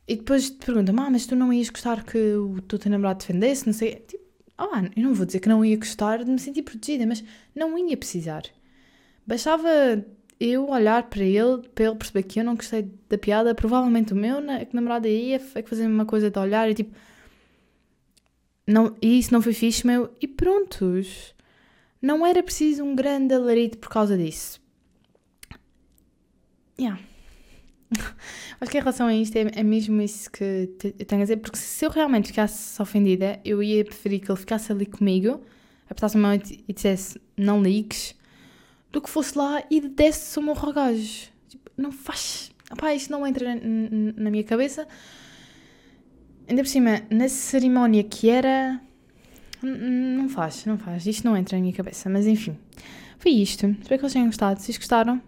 E 0.06 0.18
depois 0.18 0.50
te 0.50 0.66
pergunta, 0.66 0.92
ah, 0.92 1.10
mas 1.10 1.26
tu 1.26 1.36
não 1.36 1.52
ias 1.52 1.70
gostar 1.70 2.04
que 2.04 2.18
o 2.36 2.62
teu 2.62 2.92
namorado 2.92 3.20
defendesse, 3.20 3.66
não 3.66 3.74
sei. 3.74 3.96
Tipo, 3.96 4.24
mano, 4.58 4.92
eu 4.96 5.04
não 5.04 5.14
vou 5.14 5.26
dizer 5.26 5.40
que 5.40 5.50
não 5.50 5.64
ia 5.64 5.78
gostar 5.78 6.24
de 6.24 6.30
me 6.30 6.38
sentir 6.38 6.64
protegida, 6.64 7.06
mas 7.06 7.24
não 7.56 7.78
ia 7.78 7.96
precisar. 7.96 8.44
Bastava 9.26 9.70
eu 10.40 10.70
olhar 10.70 11.04
para 11.10 11.24
ele, 11.24 11.68
para 11.74 11.86
ele 11.86 11.96
perceber 11.96 12.24
que 12.24 12.40
eu 12.40 12.44
não 12.44 12.56
gostei 12.56 12.92
da 13.10 13.18
piada, 13.18 13.56
provavelmente 13.56 14.14
o 14.14 14.16
meu 14.16 14.42
namorado 14.74 15.08
ia 15.08 15.40
fazer 15.40 15.86
a 15.86 15.88
mesma 15.88 16.06
coisa 16.06 16.30
de 16.30 16.38
olhar 16.40 16.70
e 16.70 16.74
tipo. 16.74 16.94
Não, 18.68 18.94
e 19.02 19.18
isso 19.18 19.34
não 19.34 19.42
foi 19.42 19.54
fixe, 19.54 19.88
meu. 19.88 20.10
E 20.22 20.28
prontos. 20.28 21.34
Não 22.02 22.26
era 22.26 22.44
preciso 22.44 22.84
um 22.84 22.94
grande 22.94 23.34
alarido 23.34 23.78
por 23.78 23.90
causa 23.90 24.18
disso. 24.18 24.62
Yeah. 26.80 27.00
Acho 28.60 28.72
que 28.72 28.78
em 28.78 28.82
relação 28.82 29.08
a 29.08 29.14
isto 29.14 29.36
é, 29.36 29.52
é 29.56 29.64
mesmo 29.64 30.02
isso 30.02 30.30
que 30.32 30.44
eu 30.44 31.06
tenho 31.06 31.22
a 31.22 31.26
dizer, 31.26 31.38
porque 31.38 31.58
se 31.58 31.86
eu 31.86 31.90
realmente 31.90 32.28
ficasse 32.28 32.82
ofendida, 32.82 33.40
eu 33.46 33.64
ia 33.64 33.84
preferir 33.86 34.20
que 34.20 34.30
ele 34.30 34.40
ficasse 34.40 34.72
ali 34.72 34.86
comigo, 34.86 35.42
apertasse 35.86 36.18
a 36.18 36.20
mão 36.20 36.34
e 36.34 36.74
dissesse 36.74 37.20
não 37.38 37.62
ligues, 37.62 38.16
do 38.92 39.02
que 39.02 39.10
fosse 39.10 39.38
lá 39.38 39.64
e 39.70 39.82
desse 39.82 40.38
o 40.40 40.42
meu 40.42 40.56
gajo. 40.56 41.30
Tipo, 41.48 41.72
não 41.78 41.92
faz. 41.92 42.52
Opá, 42.72 42.94
isto 42.94 43.12
não 43.12 43.26
entra 43.26 43.56
na, 43.56 44.30
minha 44.30 44.44
cabeça. 44.44 44.88
Ainda 46.48 46.62
por 46.62 46.70
cima, 46.70 47.02
na 47.10 47.30
cerimónia 47.30 48.04
que 48.04 48.30
era. 48.30 48.82
Não 49.62 50.30
faz, 50.30 50.66
não 50.66 50.78
faz. 50.78 51.06
Isto 51.06 51.26
não 51.26 51.36
entra 51.36 51.58
na 51.58 51.62
minha 51.62 51.74
cabeça. 51.74 52.10
Mas 52.10 52.26
enfim, 52.28 52.58
foi 53.20 53.32
isto. 53.32 53.66
Espero 53.68 53.96
que 53.96 54.02
vocês 54.02 54.14
tenham 54.14 54.28
gostado. 54.28 54.60
Se 54.62 54.72
gostaram, 54.74 55.22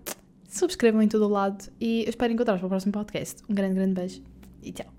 subscrevam 0.50 1.02
em 1.02 1.08
todo 1.08 1.26
o 1.26 1.30
lado 1.30 1.72
e 1.80 2.04
eu 2.04 2.10
espero 2.10 2.34
encontrar-vos 2.34 2.60
para 2.60 2.68
o 2.68 2.70
próximo 2.70 2.92
podcast. 2.92 3.44
Um 3.48 3.54
grande, 3.54 3.76
grande 3.76 3.94
beijo 3.94 4.22
e 4.62 4.72
tchau. 4.72 4.99